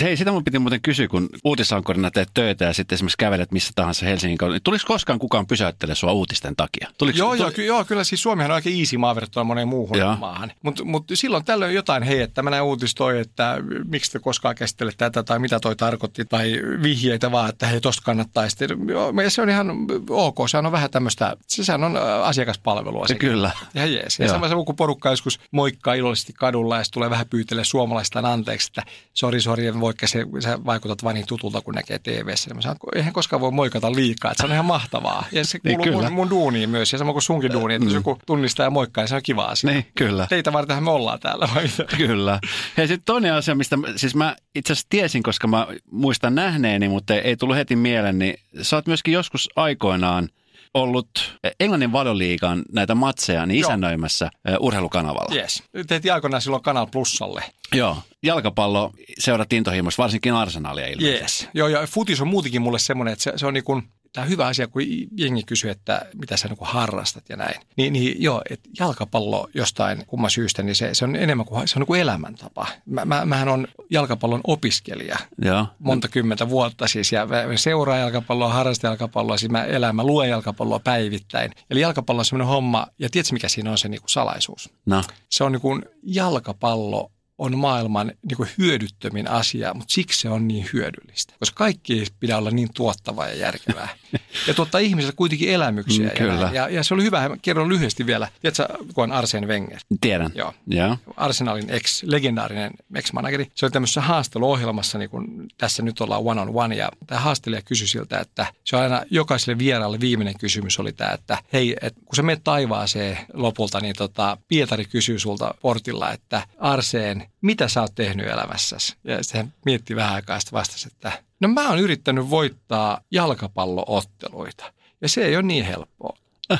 Hei, 0.00 0.16
sitä 0.16 0.32
mun 0.32 0.44
piti 0.44 0.58
muuten 0.58 0.80
kysyä, 0.80 1.08
kun 1.08 1.28
uutisankorina 1.44 2.10
teet 2.10 2.28
töitä 2.34 2.64
ja 2.64 2.72
sitten 2.72 2.96
esimerkiksi 2.96 3.18
kävelet 3.18 3.52
missä 3.52 3.72
tahansa 3.76 4.06
Helsingin 4.06 4.38
kautta. 4.38 4.52
Niin 4.52 4.62
tuliko 4.62 4.84
koskaan 4.86 5.18
kukaan 5.18 5.46
pysäyttele 5.46 5.94
sua 5.94 6.12
uutisten 6.12 6.56
takia? 6.56 6.88
Tuliko, 6.98 7.18
joo, 7.18 7.28
tuli... 7.28 7.40
joo, 7.40 7.50
ky- 7.50 7.64
joo, 7.64 7.84
kyllä 7.84 8.04
siis 8.04 8.22
Suomihan 8.22 8.50
on 8.50 8.54
aika 8.54 8.70
easy 8.70 8.96
maa 8.96 9.14
verrattuna 9.14 9.44
moneen 9.44 9.68
muuhun 9.68 9.98
joo. 9.98 10.16
maahan. 10.16 10.52
Mutta 10.62 10.84
mut 10.84 11.04
silloin 11.14 11.44
tällöin 11.44 11.74
jotain, 11.74 12.02
hei, 12.02 12.20
että 12.20 12.42
mä 12.42 12.50
näin 12.50 12.62
uutistoi, 12.62 13.20
että 13.20 13.56
miksi 13.84 14.12
te 14.12 14.18
koskaan 14.18 14.54
käsittelet 14.54 14.96
tätä 14.96 15.22
tai 15.22 15.38
mitä 15.38 15.60
toi 15.60 15.76
tarkoitti 15.76 16.24
tai 16.24 16.60
vihjeitä 16.82 17.32
vaan, 17.32 17.48
että 17.48 17.66
hei, 17.66 17.80
tosta 17.80 18.02
kannattaa. 18.04 18.48
Sitten, 18.48 18.68
joo, 18.88 19.12
se 19.28 19.42
on 19.42 19.50
ihan 19.50 19.86
ok, 20.10 20.36
se 20.48 20.58
on 20.58 20.72
vähän 20.72 20.90
tämmöistä, 20.90 21.36
sehän 21.46 21.84
on 21.84 21.96
asiakaspalvelua. 22.22 23.08
Sekin. 23.08 23.30
Kyllä. 23.30 23.50
Ja 23.74 23.86
jees. 23.86 24.18
Ja 24.18 24.28
sama 24.28 24.64
kun 24.64 24.76
porukka 24.76 25.10
joskus 25.10 25.40
moikkaa 25.50 25.94
iloisesti 25.94 26.32
kadulla 26.32 26.78
ja 26.78 26.84
tulee 26.92 27.10
vähän 27.10 27.28
pyytele 27.28 27.64
suomalaistaan 27.64 28.24
anteeksi, 28.26 28.70
että 28.70 28.82
sori, 29.12 29.40
sori, 29.40 29.59
arjen, 29.60 29.80
vaikka 29.80 30.06
se, 30.06 30.24
sä 30.40 30.58
vaikutat 30.66 31.04
vain 31.04 31.14
niin 31.14 31.26
tutulta, 31.26 31.60
kun 31.60 31.74
näkee 31.74 31.98
TV-ssä. 31.98 32.50
Niin 32.50 32.56
mä 32.56 32.62
sanon, 32.62 32.76
eihän 32.94 33.12
koskaan 33.12 33.40
voi 33.40 33.50
moikata 33.50 33.92
liikaa, 33.92 34.30
että 34.30 34.42
se 34.42 34.46
on 34.46 34.52
ihan 34.52 34.64
mahtavaa. 34.64 35.24
Ja 35.32 35.44
se 35.44 35.58
niin, 35.64 35.78
kuuluu 35.78 36.02
mun, 36.02 36.12
mun 36.12 36.30
duuniin 36.30 36.70
myös, 36.70 36.92
ja 36.92 36.98
sama 36.98 37.12
kuin 37.12 37.22
sunkin 37.22 37.52
duuni, 37.52 37.74
että 37.74 37.84
mm. 37.84 37.88
jos 37.88 37.94
joku 37.94 38.18
tunnistaa 38.26 38.66
ja 38.66 38.70
moikkaa, 38.70 39.02
niin 39.02 39.08
se 39.08 39.14
on 39.14 39.22
kiva 39.22 39.44
asia. 39.44 39.70
Niin, 39.70 39.86
kyllä. 39.94 40.26
Teitä 40.28 40.52
vartenhan 40.52 40.84
me 40.84 40.90
ollaan 40.90 41.20
täällä. 41.20 41.48
Vai 41.54 41.64
Kyllä. 41.96 42.40
Hei, 42.76 42.88
sitten 42.88 43.04
toinen 43.04 43.34
asia, 43.34 43.54
mistä 43.54 43.76
siis 43.96 44.14
mä 44.14 44.36
itse 44.54 44.72
asiassa 44.72 44.86
tiesin, 44.90 45.22
koska 45.22 45.48
mä 45.48 45.66
muistan 45.90 46.34
nähneeni, 46.34 46.88
mutta 46.88 47.14
ei 47.14 47.36
tullut 47.36 47.56
heti 47.56 47.76
mieleen, 47.76 48.18
niin 48.18 48.34
sä 48.62 48.76
oot 48.76 48.86
myöskin 48.86 49.14
joskus 49.14 49.48
aikoinaan– 49.56 50.28
ollut 50.74 51.38
Englannin 51.60 51.92
valioliigan 51.92 52.62
näitä 52.72 52.94
matseja 52.94 53.46
niin 53.46 53.60
isännöimässä 53.60 54.30
Joo. 54.48 54.56
urheilukanavalla. 54.60 55.34
Yes. 55.34 55.62
Tehtiin 55.86 56.14
aikoinaan 56.14 56.42
silloin 56.42 56.62
Kanal 56.62 56.86
Plusalle. 56.86 57.44
Joo. 57.74 57.96
Jalkapallo 58.22 58.92
seurat 59.18 59.52
intohimoista, 59.52 60.02
varsinkin 60.02 60.34
arsenaalia 60.34 60.86
ilmeisesti. 60.86 61.44
Yes. 61.44 61.48
Joo, 61.54 61.68
ja 61.68 61.86
futis 61.86 62.20
on 62.20 62.28
muutenkin 62.28 62.62
mulle 62.62 62.78
semmoinen, 62.78 63.12
että 63.12 63.22
se, 63.22 63.32
se 63.36 63.46
on 63.46 63.54
niin 63.54 63.64
kuin 63.64 63.82
tämä 64.12 64.22
on 64.22 64.30
hyvä 64.30 64.46
asia, 64.46 64.66
kun 64.66 64.82
jengi 65.16 65.42
kysyy, 65.42 65.70
että 65.70 66.06
mitä 66.14 66.36
sä 66.36 66.48
niin 66.48 66.58
harrastat 66.60 67.24
ja 67.28 67.36
näin. 67.36 67.60
Niin, 67.76 67.92
niin 67.92 68.22
joo, 68.22 68.42
että 68.50 68.68
jalkapallo 68.80 69.48
jostain 69.54 70.06
kumman 70.06 70.30
syystä, 70.30 70.62
niin 70.62 70.74
se, 70.74 70.94
se 70.94 71.04
on 71.04 71.16
enemmän 71.16 71.46
kuin, 71.46 71.68
se 71.68 71.78
on 71.78 71.80
niin 71.80 71.86
kuin 71.86 72.00
elämäntapa. 72.00 72.66
Mä, 72.86 73.04
mä, 73.04 73.24
mähän 73.24 73.48
on 73.48 73.68
jalkapallon 73.90 74.40
opiskelija 74.44 75.18
ja. 75.44 75.66
monta 75.78 76.08
kymmentä 76.08 76.48
vuotta 76.48 76.88
siis, 76.88 77.12
ja 77.12 77.26
mä 77.26 77.56
seuraan 77.56 78.00
jalkapalloa, 78.00 78.52
harrastan 78.52 78.88
jalkapalloa, 78.88 79.36
siis 79.36 79.52
mä 79.52 79.64
elän, 79.64 79.96
mä 79.96 80.04
luen 80.04 80.30
jalkapalloa 80.30 80.80
päivittäin. 80.80 81.52
Eli 81.70 81.80
jalkapallo 81.80 82.18
on 82.18 82.24
semmoinen 82.24 82.48
homma, 82.48 82.86
ja 82.98 83.10
tiedätkö 83.10 83.32
mikä 83.32 83.48
siinä 83.48 83.70
on 83.70 83.78
se 83.78 83.88
niin 83.88 84.00
kuin 84.00 84.10
salaisuus? 84.10 84.70
No. 84.86 85.02
Se 85.28 85.44
on 85.44 85.52
niin 85.52 85.62
kuin 85.62 85.82
jalkapallo 86.02 87.10
on 87.40 87.58
maailman 87.58 88.12
niin 88.28 88.36
kuin 88.36 88.48
hyödyttömin 88.58 89.28
asia, 89.28 89.74
mutta 89.74 89.92
siksi 89.92 90.20
se 90.20 90.28
on 90.28 90.48
niin 90.48 90.66
hyödyllistä. 90.72 91.34
Koska 91.38 91.58
kaikki 91.58 91.98
ei 91.98 92.06
pidä 92.20 92.38
olla 92.38 92.50
niin 92.50 92.68
tuottavaa 92.74 93.28
ja 93.28 93.34
järkevää. 93.34 93.88
ja 94.48 94.54
tuottaa 94.54 94.80
ihmisille 94.80 95.12
kuitenkin 95.16 95.48
elämyksiä. 95.48 96.08
Mm, 96.08 96.16
kyllä. 96.16 96.34
Ja, 96.34 96.50
ja, 96.52 96.68
ja, 96.68 96.84
se 96.84 96.94
oli 96.94 97.02
hyvä, 97.02 97.36
kerron 97.42 97.68
lyhyesti 97.68 98.06
vielä. 98.06 98.28
Tiedätkö, 98.40 98.68
kun 98.94 99.04
on 99.04 99.12
Arsene 99.12 99.46
Wenger? 99.46 99.78
Tiedän. 100.00 100.30
Joo. 100.34 100.54
Yeah. 100.72 100.98
Arsenalin 101.16 101.70
ex, 101.70 102.02
legendaarinen 102.02 102.70
ex-manageri. 102.94 103.50
Se 103.54 103.66
oli 103.66 103.70
tämmöisessä 103.70 104.00
haasteluohjelmassa, 104.00 104.98
niin 104.98 105.10
kuin 105.10 105.48
tässä 105.58 105.82
nyt 105.82 106.00
ollaan 106.00 106.22
one 106.24 106.40
on 106.40 106.50
one. 106.54 106.76
Ja 106.76 106.88
tämä 107.06 107.20
haastelija 107.20 107.62
kysyi 107.62 107.86
siltä, 107.86 108.18
että 108.18 108.46
se 108.64 108.76
on 108.76 108.82
aina 108.82 109.02
jokaiselle 109.10 109.58
vieraalle 109.58 110.00
viimeinen 110.00 110.38
kysymys 110.38 110.78
oli 110.78 110.92
tämä, 110.92 111.10
että 111.10 111.38
hei, 111.52 111.76
et 111.82 111.94
kun 111.94 112.16
sä 112.16 112.22
menet 112.22 112.44
taivaaseen 112.44 113.18
lopulta, 113.32 113.80
niin 113.80 113.94
tota, 113.98 114.36
Pietari 114.48 114.84
kysyy 114.84 115.18
sulta 115.18 115.54
portilla, 115.62 116.12
että 116.12 116.42
Arseen, 116.58 117.29
mitä 117.40 117.68
sä 117.68 117.80
oot 117.80 117.94
tehnyt 117.94 118.26
elämässäsi? 118.26 118.96
Ja 119.04 119.24
sitten 119.24 119.54
mietti 119.64 119.96
vähän 119.96 120.14
aikaa 120.14 120.36
ja 120.36 120.40
vastasi, 120.52 120.88
että 120.92 121.12
no 121.40 121.48
mä 121.48 121.68
oon 121.68 121.78
yrittänyt 121.78 122.30
voittaa 122.30 123.00
jalkapallootteluita. 123.10 124.72
Ja 125.00 125.08
se 125.08 125.24
ei 125.24 125.36
ole 125.36 125.42
niin 125.42 125.64
helppoa. 125.64 126.16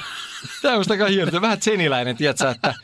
Tämä 0.62 0.76
on 0.76 0.84
aika 0.90 1.06
hieno. 1.06 1.40
Vähän 1.40 1.62
seniläinen, 1.62 2.16
tiedätkö, 2.16 2.50
että 2.50 2.74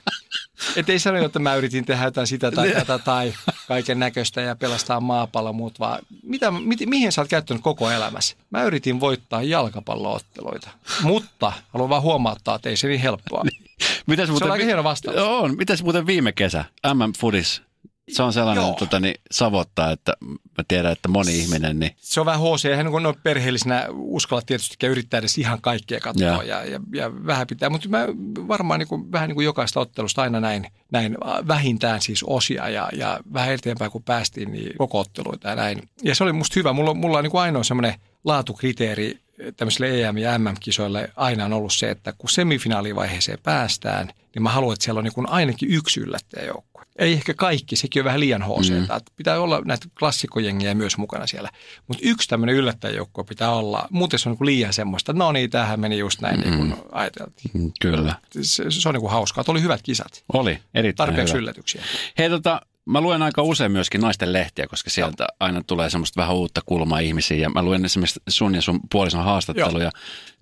et 0.76 0.88
ei 0.88 0.98
sano, 0.98 1.24
että 1.24 1.38
mä 1.38 1.54
yritin 1.54 1.84
tehdä 1.84 2.04
jotain 2.04 2.26
sitä 2.26 2.50
tai 2.50 2.72
tätä 2.72 2.98
tai 3.04 3.34
kaiken 3.68 3.98
näköistä 3.98 4.40
ja 4.40 4.56
pelastaa 4.56 5.00
maapallo 5.00 5.52
muut, 5.52 5.80
vaan 5.80 5.98
mitä, 6.22 6.50
mi, 6.50 6.76
mihin 6.86 7.12
sä 7.12 7.20
oot 7.20 7.28
käyttänyt 7.28 7.62
koko 7.62 7.90
elämässä? 7.90 8.36
Mä 8.50 8.64
yritin 8.64 9.00
voittaa 9.00 9.42
jalkapallootteluita, 9.42 10.70
mutta 11.02 11.52
haluan 11.68 11.90
vaan 11.90 12.02
huomauttaa, 12.02 12.56
että 12.56 12.68
ei 12.68 12.76
se 12.76 12.88
niin 12.88 13.00
helppoa. 13.00 13.44
Mitäs 14.06 14.28
muuten, 14.28 14.38
se 14.38 14.44
on 14.44 14.52
aika 14.52 14.64
hieno 14.64 14.84
vastaus. 14.84 15.16
On. 15.16 15.56
Mitäs 15.56 15.82
muuten 15.82 16.06
viime 16.06 16.32
kesä, 16.32 16.64
MM 16.94 17.12
Fudis, 17.18 17.62
se 18.10 18.22
on 18.22 18.32
sellainen 18.32 18.62
Joo. 18.62 18.74
tota, 18.78 19.00
niin, 19.00 19.14
savottaa, 19.30 19.90
että 19.90 20.12
mä 20.58 20.64
tiedän, 20.68 20.92
että 20.92 21.08
moni 21.08 21.38
ihminen... 21.38 21.78
Niin... 21.78 21.96
Se 22.00 22.20
on 22.20 22.26
vähän 22.26 22.40
HC, 22.40 22.64
eihän 22.64 22.90
kun 22.90 23.06
on 23.06 23.14
perheellisenä 23.22 23.86
uskalla 23.90 24.42
tietysti 24.46 24.86
yrittää 24.86 25.18
edes 25.18 25.38
ihan 25.38 25.60
kaikkea 25.60 26.00
katsoa 26.00 26.26
ja, 26.26 26.42
ja, 26.42 26.64
ja, 26.64 26.80
ja 26.92 27.26
vähän 27.26 27.46
pitää. 27.46 27.70
Mutta 27.70 27.88
mä 27.88 28.06
varmaan 28.48 28.80
niin 28.80 28.88
kuin, 28.88 29.12
vähän 29.12 29.28
niin 29.28 29.34
kuin 29.34 29.44
jokaista 29.44 29.80
ottelusta 29.80 30.22
aina 30.22 30.40
näin, 30.40 30.66
näin 30.92 31.16
vähintään 31.48 32.02
siis 32.02 32.24
osia 32.26 32.68
ja, 32.68 32.88
ja 32.92 33.20
vähän 33.32 33.52
eteenpäin 33.52 33.90
kun 33.90 34.02
päästiin, 34.02 34.52
niin 34.52 34.76
koko 34.78 35.00
otteluita 35.00 35.48
ja 35.48 35.54
näin. 35.54 35.88
Ja 36.02 36.14
se 36.14 36.24
oli 36.24 36.32
musta 36.32 36.54
hyvä. 36.56 36.72
Mulla, 36.72 36.94
mulla 36.94 37.18
on 37.18 37.24
niin 37.24 37.30
kuin 37.30 37.42
ainoa 37.42 37.62
semmoinen 37.62 37.94
laatukriteeri 38.24 39.25
tämmöisille 39.56 40.02
EM- 40.02 40.18
ja 40.18 40.38
MM-kisoille 40.38 41.10
aina 41.16 41.44
on 41.44 41.52
ollut 41.52 41.72
se, 41.72 41.90
että 41.90 42.12
kun 42.18 42.30
semifinaalivaiheeseen 42.30 43.38
päästään, 43.42 44.06
niin 44.34 44.42
mä 44.42 44.50
haluan, 44.50 44.72
että 44.72 44.84
siellä 44.84 44.98
on 44.98 45.04
niin 45.04 45.14
kuin 45.14 45.28
ainakin 45.28 45.70
yksi 45.70 46.00
yllättäjäjoukko. 46.00 46.82
Ei 46.98 47.12
ehkä 47.12 47.34
kaikki, 47.34 47.76
sekin 47.76 48.00
on 48.00 48.04
vähän 48.04 48.20
liian 48.20 48.42
HC. 48.42 48.70
Mm. 48.70 48.86
Pitää 49.16 49.40
olla 49.40 49.62
näitä 49.64 49.86
klassikojengiä 49.98 50.74
myös 50.74 50.96
mukana 50.96 51.26
siellä. 51.26 51.50
Mutta 51.88 52.02
yksi 52.06 52.28
tämmöinen 52.28 52.54
yllättäjäjoukko 52.54 53.24
pitää 53.24 53.50
olla. 53.50 53.88
Muuten 53.90 54.18
se 54.18 54.28
on 54.28 54.36
niin 54.40 54.46
liian 54.46 54.72
semmoista, 54.72 55.12
no 55.12 55.32
niin, 55.32 55.50
tämähän 55.50 55.80
meni 55.80 55.98
just 55.98 56.20
näin 56.20 56.40
mm. 56.40 56.44
niin 56.44 56.56
kuin 56.56 56.74
ajateltiin. 56.92 57.50
Mm, 57.52 57.72
kyllä. 57.80 58.14
Se, 58.40 58.70
se 58.70 58.88
on 58.88 58.94
niin 58.94 59.00
kuin 59.00 59.12
hauskaa. 59.12 59.44
Oli 59.48 59.62
hyvät 59.62 59.82
kisat. 59.82 60.24
Oli, 60.32 60.58
erittäin 60.74 61.08
Tarpeeksi 61.08 61.34
hyvä. 61.34 61.42
yllätyksiä. 61.42 61.82
Hei 62.18 62.30
tota, 62.30 62.60
Mä 62.86 63.00
luen 63.00 63.22
aika 63.22 63.42
usein 63.42 63.72
myöskin 63.72 64.00
naisten 64.00 64.32
lehtiä, 64.32 64.66
koska 64.66 64.90
sieltä 64.90 65.22
Joo. 65.22 65.36
aina 65.40 65.62
tulee 65.66 65.90
semmoista 65.90 66.20
vähän 66.20 66.36
uutta 66.36 66.60
kulmaa 66.66 66.98
ihmisiin. 66.98 67.40
Ja 67.40 67.50
mä 67.50 67.62
luen 67.62 67.84
esimerkiksi 67.84 68.20
sun 68.28 68.54
ja 68.54 68.62
sun 68.62 68.80
puolison 68.92 69.24
haastatteluja. 69.24 69.84
Joo. 69.84 69.90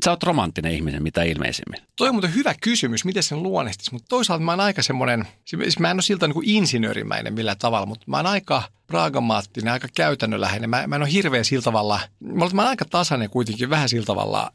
Sä 0.05 0.11
oot 0.11 0.23
romanttinen 0.23 0.73
ihminen, 0.73 1.03
mitä 1.03 1.23
ilmeisimmin. 1.23 1.81
Toi 1.97 2.09
on 2.09 2.15
muuten 2.15 2.35
hyvä 2.35 2.55
kysymys, 2.61 3.05
miten 3.05 3.23
sen 3.23 3.43
luonnehtis. 3.43 3.93
Mutta 3.93 4.09
toisaalta 4.09 4.45
mä 4.45 4.53
oon 4.53 4.61
aika 4.61 4.83
semmoinen, 4.83 5.27
siis 5.45 5.79
mä 5.79 5.91
en 5.91 5.97
ole 5.97 6.03
siltä 6.03 6.27
niin 6.27 6.35
kuin 6.35 6.49
insinöörimäinen 6.49 7.35
millään 7.35 7.59
tavalla, 7.59 7.87
mutta 7.87 8.05
mä 8.07 8.17
oon 8.17 8.27
aika 8.27 8.63
pragmaattinen, 8.87 9.73
aika 9.73 9.89
käytännönläheinen. 9.97 10.71
Mä, 10.71 10.87
mä 10.87 10.97
en 10.97 11.03
ole 11.03 11.13
hirveä 11.13 11.45
sillä 11.45 11.63
tavalla, 11.63 12.01
mä 12.35 12.45
oon 12.45 12.61
aika 12.61 12.85
tasainen 12.85 13.31
kuitenkin, 13.31 13.71
vähän 13.71 13.89
sillä 13.89 14.07
tavalla 14.07 14.51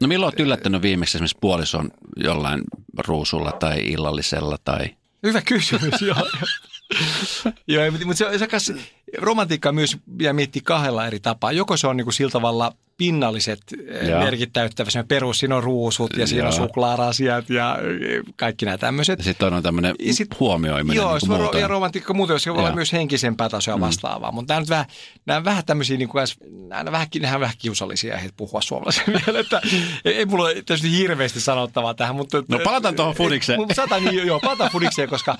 No 0.00 0.08
milloin 0.08 0.26
olet 0.26 0.40
yllättänyt 0.40 0.82
viimeksi 0.82 1.16
esimerkiksi 1.16 1.38
puolison 1.40 1.90
jollain 2.16 2.62
ruusulla 3.06 3.52
tai 3.52 3.78
illallisella 3.78 4.56
tai... 4.64 4.96
Hyvä 5.22 5.42
kysymys, 5.42 6.02
joo. 6.08 6.28
Joo, 7.66 7.90
mutta 7.90 8.14
se, 8.14 8.38
se 8.38 8.46
kanssa, 8.46 8.74
romantiikkaa 9.18 9.72
myös 9.72 9.96
ja 10.20 10.34
miettii 10.34 10.62
kahdella 10.62 11.06
eri 11.06 11.20
tapaa. 11.20 11.52
Joko 11.52 11.76
se 11.76 11.86
on 11.86 11.96
niin 11.96 12.04
kuin 12.04 12.14
sillä 12.14 12.30
tavalla 12.30 12.72
pinnalliset 12.96 13.60
eh, 13.88 14.08
ja. 14.08 14.18
merkit 14.18 14.52
täyttävä 14.52 14.90
se 14.90 15.02
perus, 15.02 15.38
siinä 15.38 15.56
on 15.56 15.62
ruusut 15.62 16.16
ja 16.16 16.26
siinä 16.26 16.42
ja. 16.42 16.46
on 16.46 16.52
suklaarasiat 16.52 17.50
ja 17.50 17.78
eh, 17.78 18.22
kaikki 18.36 18.64
nämä 18.64 18.78
tämmöiset. 18.78 19.18
Ja 19.18 19.24
sitten 19.24 19.52
on 19.52 19.62
tämmöinen 19.62 19.94
sit, 20.10 20.40
huomioiminen. 20.40 20.96
Joo, 20.96 21.18
niin 21.28 21.40
ro- 21.40 21.58
ja 21.58 21.68
romantiikka 21.68 22.14
muuten, 22.14 22.34
jos 22.34 22.46
olla 22.46 22.74
myös 22.74 22.92
henkisempää 22.92 23.48
tasoa 23.48 23.76
mm. 23.76 23.80
vastaavaa. 23.80 24.30
Mm. 24.30 24.34
Mutta 24.34 24.54
nämä, 24.54 24.60
nyt 24.60 24.70
vähän, 24.70 24.86
nämä 25.26 25.36
on 25.36 25.44
vähän 25.44 25.64
tämmöisiä, 25.64 25.96
niin 25.96 26.08
kuin, 26.08 26.26
nämä, 26.68 26.92
vähän, 26.92 27.06
nämä 27.20 27.34
on 27.34 27.40
vähän 27.40 27.56
kiusallisia 27.58 28.16
heitä 28.16 28.34
puhua 28.36 28.60
suomalaisen 28.60 29.04
vielä. 29.26 29.38
Että, 29.38 29.60
ei, 30.04 30.14
ei 30.14 30.26
mulla 30.26 30.44
ole 30.44 30.54
tietysti 30.54 30.90
hirveästi 30.90 31.40
sanottavaa 31.40 31.94
tähän. 31.94 32.16
Mutta, 32.16 32.42
no 32.48 32.58
palataan 32.64 32.96
tuohon 32.96 33.14
fudikseen. 33.14 33.60
Sata, 33.74 34.00
niin, 34.00 34.26
joo, 34.26 34.40
palataan 34.40 34.70
fudikseen, 34.70 35.08
koska 35.08 35.38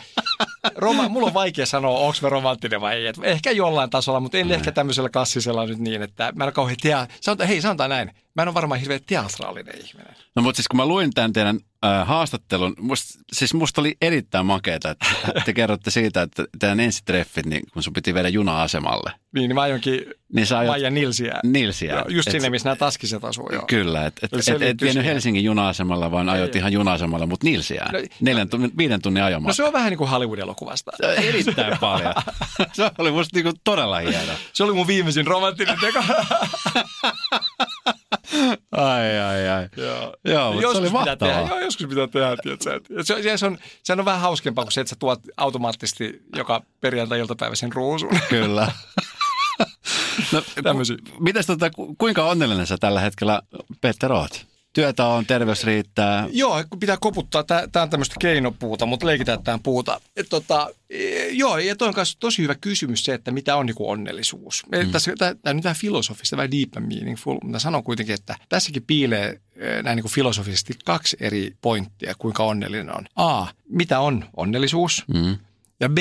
Roma, 0.76 1.08
mulla 1.08 1.26
on 1.26 1.34
vaikea 1.34 1.66
sanoa, 1.66 1.98
onko 1.98 2.18
me 2.22 2.28
romanttinen 2.28 2.80
vai 2.80 2.94
ei. 2.94 3.06
Et 3.06 3.16
ehkä 3.22 3.50
jollain 3.50 3.90
tasolla, 3.90 4.20
mutta 4.20 4.38
en 4.38 4.46
mm. 4.46 4.52
ehkä 4.52 4.72
tämmöisellä 4.72 5.08
klassisella 5.08 5.66
nyt 5.66 5.78
niin, 5.78 6.02
että 6.02 6.32
mä 6.34 6.44
en 6.44 6.46
ole 6.46 6.52
kauhean 6.52 6.76
tea- 6.82 7.14
sanotaan, 7.20 7.48
hei 7.48 7.60
sanotaan 7.60 7.90
näin, 7.90 8.10
mä 8.34 8.42
en 8.42 8.48
ole 8.48 8.54
varmaan 8.54 8.80
hirveän 8.80 9.00
teatraalinen 9.06 9.74
ihminen. 9.84 10.14
No 10.36 10.42
mutta 10.42 10.56
siis 10.56 10.68
kun 10.68 10.76
mä 10.76 10.86
luin 10.86 11.10
tämän 11.14 11.32
teidän 11.32 11.60
äh, 11.84 12.06
haastattelun. 12.06 12.74
Must, 12.80 13.04
siis 13.32 13.54
musta 13.54 13.80
oli 13.80 13.96
erittäin 14.00 14.46
makeeta, 14.46 14.90
että 14.90 15.06
te 15.44 15.52
kerrotte 15.52 15.90
siitä, 15.90 16.22
että 16.22 16.44
teidän 16.58 16.80
ensitreffit, 16.80 17.46
niin 17.46 17.62
kun 17.72 17.82
sun 17.82 17.92
piti 17.92 18.14
viedä 18.14 18.28
juna-asemalle. 18.28 19.12
Niin, 19.34 19.48
niin 19.48 19.54
mä 19.54 19.62
ajonkin 19.62 20.04
niin 20.34 20.46
sä 20.46 20.58
ajot... 20.58 20.92
Nilsiä. 20.92 21.40
Nilsiä. 21.44 21.94
Joo, 21.94 22.04
just 22.08 22.28
et, 22.28 22.32
sinne, 22.32 22.50
missä 22.50 22.68
nämä 22.68 22.76
taskiset 22.76 23.24
asuu. 23.24 23.50
Joo. 23.52 23.64
Kyllä, 23.66 24.06
että 24.06 24.26
et, 24.26 24.48
et, 24.48 24.62
et 24.62 24.82
vienyt 24.82 25.04
Helsingin 25.04 25.44
juna-asemalla, 25.44 26.10
vaan 26.10 26.28
ajot 26.28 26.56
ihan 26.56 26.72
juna-asemalla, 26.72 27.26
mutta 27.26 27.44
Nilsiä. 27.44 27.86
No, 27.92 27.98
Neljän 28.20 28.48
tunnin, 28.48 28.72
viiden 28.78 29.02
tunnin 29.02 29.22
ajomatka. 29.22 29.48
No 29.48 29.54
se 29.54 29.64
on 29.64 29.72
vähän 29.72 29.90
niin 29.90 29.98
kuin 29.98 30.10
Hollywood-elokuvasta. 30.10 30.90
Erittäin 31.16 31.78
paljon. 31.78 32.14
se 32.72 32.90
oli 32.98 33.10
musta 33.10 33.36
niin 33.36 33.44
kuin 33.44 33.56
todella 33.64 33.98
hieno. 33.98 34.32
Se 34.52 34.64
oli 34.64 34.72
mun 34.72 34.86
viimeisin 34.86 35.26
romanttinen 35.26 35.78
teko. 35.80 36.02
ai, 38.72 39.18
ai, 39.18 39.48
ai. 39.48 39.68
Joo, 39.76 40.16
Joo 40.24 40.52
mutta 40.52 40.72
se 40.72 40.78
oli 40.78 40.90
mahtavaa. 40.90 41.34
Tehdä. 41.34 41.48
Joo, 41.48 41.60
joskus 41.60 41.86
pitää 41.86 42.06
tehdä. 42.06 42.36
Tiedätkö? 42.42 42.82
Se, 43.02 43.22
se, 43.22 43.36
se, 43.36 43.46
on, 43.46 43.58
se 43.82 43.92
on 43.92 44.04
vähän 44.04 44.20
hauskempaa 44.20 44.64
kuin 44.64 44.72
se, 44.72 44.80
että 44.80 44.88
sä 44.88 44.96
tuot 44.98 45.20
automaattisesti 45.36 46.22
joka 46.36 46.62
perjantai-iltapäivä 46.80 47.54
sen 47.54 47.72
ruusun. 47.72 48.10
Kyllä. 48.28 48.72
no, 50.32 50.42
ku, 50.64 50.98
mitäs 51.20 51.46
tota, 51.46 51.70
kuinka 51.98 52.24
onnellinen 52.24 52.66
sä 52.66 52.76
tällä 52.80 53.00
hetkellä, 53.00 53.42
Petter, 53.80 54.12
oot? 54.12 54.53
Työtä 54.74 55.06
on, 55.06 55.26
terveys 55.26 55.64
riittää. 55.64 56.28
Joo, 56.32 56.64
pitää 56.80 56.96
koputtaa. 57.00 57.44
Tämä 57.44 57.82
on 57.82 57.90
tämmöistä 57.90 58.14
keinopuuta, 58.20 58.86
mutta 58.86 59.06
leikitään 59.06 59.42
tämän 59.42 59.60
puuta. 59.60 60.00
Et 60.16 60.26
tota, 60.30 60.70
e, 60.90 61.28
joo, 61.28 61.58
ja 61.58 61.76
toi 61.76 61.88
on 61.88 61.94
myös 61.96 62.16
tosi 62.16 62.42
hyvä 62.42 62.54
kysymys 62.54 63.04
se, 63.04 63.14
että 63.14 63.30
mitä 63.30 63.56
on 63.56 63.66
niin 63.66 63.76
onnellisuus. 63.78 64.62
Mm. 64.66 64.90
Tämä 65.18 65.34
on 65.46 65.56
nyt 65.56 65.64
vähän 65.64 65.76
filosofista, 65.76 66.36
vähän 66.36 66.50
deep 66.50 66.76
and 66.76 66.86
meaningful, 66.86 67.38
mutta 67.42 67.58
sanon 67.58 67.84
kuitenkin, 67.84 68.14
että 68.14 68.36
tässäkin 68.48 68.82
piilee 68.86 69.40
e, 69.56 69.82
näin 69.82 69.96
niin 69.96 70.12
filosofisesti 70.12 70.74
kaksi 70.84 71.16
eri 71.20 71.52
pointtia, 71.60 72.14
kuinka 72.18 72.44
onnellinen 72.44 72.96
on. 72.96 73.04
A, 73.16 73.46
mitä 73.68 74.00
on 74.00 74.24
onnellisuus? 74.36 75.04
Mm. 75.14 75.36
Ja 75.80 75.88
B, 75.88 75.98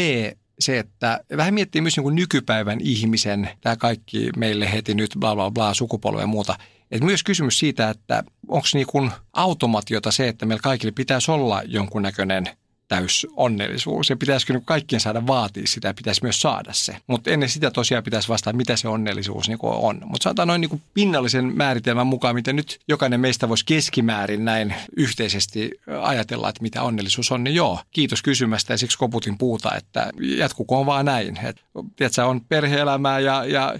se, 0.59 0.79
että 0.79 1.19
vähän 1.37 1.53
miettii 1.53 1.81
myös 1.81 1.97
niin 1.97 2.03
kuin 2.03 2.15
nykypäivän 2.15 2.79
ihmisen, 2.81 3.49
tämä 3.61 3.75
kaikki 3.75 4.29
meille 4.37 4.71
heti 4.71 4.93
nyt 4.93 5.11
bla 5.19 5.35
bla 5.35 5.51
bla 5.51 5.73
sukupolve 5.73 6.21
ja 6.21 6.27
muuta– 6.27 6.55
et 6.93 7.03
myös 7.03 7.23
kysymys 7.23 7.59
siitä, 7.59 7.89
että 7.89 8.23
onko 8.47 8.67
niin 8.73 9.11
automatiota 9.33 10.11
se, 10.11 10.27
että 10.27 10.45
meillä 10.45 10.61
kaikille 10.61 10.91
pitäisi 10.91 11.31
olla 11.31 11.61
jonkunnäköinen 11.65 12.49
täys 12.87 13.27
onnellisuus 13.35 14.09
ja 14.09 14.15
pitäisikö 14.15 14.53
niin 14.53 14.65
kaikkien 14.65 14.99
saada 14.99 15.27
vaatia 15.27 15.63
sitä 15.67 15.87
ja 15.87 15.93
pitäisi 15.93 16.23
myös 16.23 16.41
saada 16.41 16.73
se. 16.73 16.97
Mutta 17.07 17.31
ennen 17.31 17.49
sitä 17.49 17.71
tosiaan 17.71 18.03
pitäisi 18.03 18.29
vastata, 18.29 18.57
mitä 18.57 18.75
se 18.75 18.87
onnellisuus 18.87 19.47
niin 19.47 19.57
on. 19.61 20.01
Mutta 20.05 20.23
sanotaan 20.23 20.47
noin 20.47 20.61
niin 20.61 20.81
pinnallisen 20.93 21.57
määritelmän 21.57 22.07
mukaan, 22.07 22.35
miten 22.35 22.55
nyt 22.55 22.79
jokainen 22.87 23.19
meistä 23.19 23.49
voisi 23.49 23.65
keskimäärin 23.65 24.45
näin 24.45 24.75
yhteisesti 24.97 25.71
ajatella, 26.01 26.49
että 26.49 26.61
mitä 26.61 26.83
onnellisuus 26.83 27.31
on, 27.31 27.43
niin 27.43 27.55
joo, 27.55 27.79
kiitos 27.91 28.21
kysymästä 28.21 28.73
ja 28.73 28.77
siksi 28.77 28.97
koputin 28.97 29.37
puuta, 29.37 29.75
että 29.75 30.11
jatkukoon 30.21 30.85
vaan 30.85 31.05
näin. 31.05 31.39
Et, 31.43 31.61
tiedätkö, 31.95 32.25
on 32.25 32.41
perheelämää 32.41 33.19
ja, 33.19 33.45
ja 33.45 33.75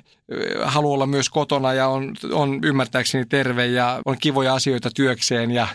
haluaa 0.64 0.94
olla 0.94 1.06
myös 1.06 1.30
kotona 1.30 1.74
ja 1.74 1.88
on, 1.88 2.14
on 2.32 2.60
ymmärtääkseni 2.64 3.26
terve 3.26 3.66
ja 3.66 4.02
on 4.06 4.18
kivoja 4.18 4.54
asioita 4.54 4.90
työkseen 4.96 5.52
ja 5.52 5.68